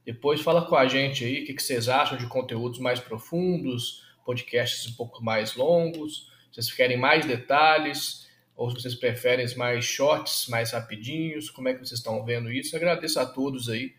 Depois 0.05 0.39
fala 0.39 0.67
com 0.67 0.75
a 0.75 0.87
gente 0.87 1.25
aí 1.25 1.41
o 1.41 1.45
que, 1.47 1.59
vocês 1.59 1.89
acham 1.89 2.19
de 2.19 2.27
conteúdos 2.27 2.77
mais 2.77 2.99
profundos, 2.99 4.03
podcasts 4.23 4.91
um 4.91 4.95
pouco 4.95 5.23
mais 5.23 5.55
longos, 5.55 6.31
vocês 6.51 6.71
querem 6.71 6.97
mais 6.97 7.25
detalhes, 7.25 8.22
ou 8.55 8.69
se 8.69 8.75
vocês 8.75 8.95
preferem 8.95 9.45
mais 9.55 9.83
shorts, 9.83 10.47
mais 10.47 10.71
rapidinhos, 10.71 11.49
como 11.49 11.67
é 11.67 11.73
que 11.73 11.79
vocês 11.79 11.99
estão 11.99 12.23
vendo 12.23 12.51
isso. 12.51 12.75
agradeço 12.75 13.19
a 13.19 13.25
todos 13.25 13.69
aí 13.69 13.93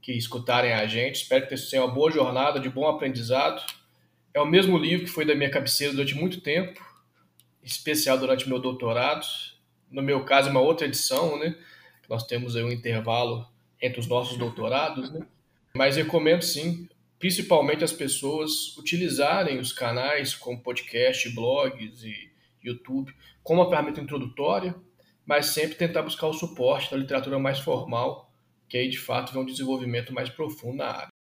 que 0.00 0.12
escutarem 0.12 0.72
a 0.72 0.86
gente. 0.86 1.16
Espero 1.22 1.46
que 1.46 1.54
tenha 1.54 1.84
uma 1.84 1.92
boa 1.92 2.10
jornada, 2.10 2.58
de 2.58 2.68
bom 2.68 2.86
aprendizado. 2.88 3.62
É 4.34 4.40
o 4.40 4.46
mesmo 4.46 4.76
livro 4.76 5.06
que 5.06 5.10
foi 5.12 5.24
da 5.24 5.34
minha 5.34 5.50
cabeceira 5.50 5.92
durante 5.92 6.14
muito 6.14 6.40
tempo, 6.40 6.80
especial 7.62 8.18
durante 8.18 8.48
meu 8.48 8.58
doutorado. 8.58 9.26
No 9.90 10.02
meu 10.02 10.24
caso, 10.24 10.48
é 10.48 10.50
uma 10.50 10.60
outra 10.60 10.86
edição, 10.86 11.38
né? 11.38 11.56
Nós 12.08 12.26
temos 12.26 12.56
aí 12.56 12.64
um 12.64 12.72
intervalo 12.72 13.46
entre 13.80 14.00
os 14.00 14.06
nossos 14.06 14.36
doutorados, 14.38 15.10
né? 15.12 15.26
Mas 15.74 15.96
recomendo 15.96 16.42
sim, 16.42 16.88
principalmente 17.18 17.84
as 17.84 17.92
pessoas 17.92 18.76
utilizarem 18.76 19.58
os 19.58 19.72
canais 19.72 20.34
como 20.34 20.62
podcast, 20.62 21.28
blogs 21.30 22.02
e 22.02 22.27
YouTube 22.68 23.14
como 23.42 23.60
uma 23.62 23.68
ferramenta 23.68 24.00
introdutória, 24.00 24.74
mas 25.26 25.46
sempre 25.46 25.76
tentar 25.76 26.02
buscar 26.02 26.26
o 26.26 26.32
suporte 26.32 26.90
da 26.90 26.96
literatura 26.96 27.38
mais 27.38 27.58
formal 27.58 28.28
que 28.68 28.76
aí 28.76 28.88
de 28.88 28.98
fato 28.98 29.32
vê 29.32 29.38
um 29.38 29.46
desenvolvimento 29.46 30.12
mais 30.12 30.28
profundo 30.28 30.76
na 30.76 30.86
área. 30.86 31.17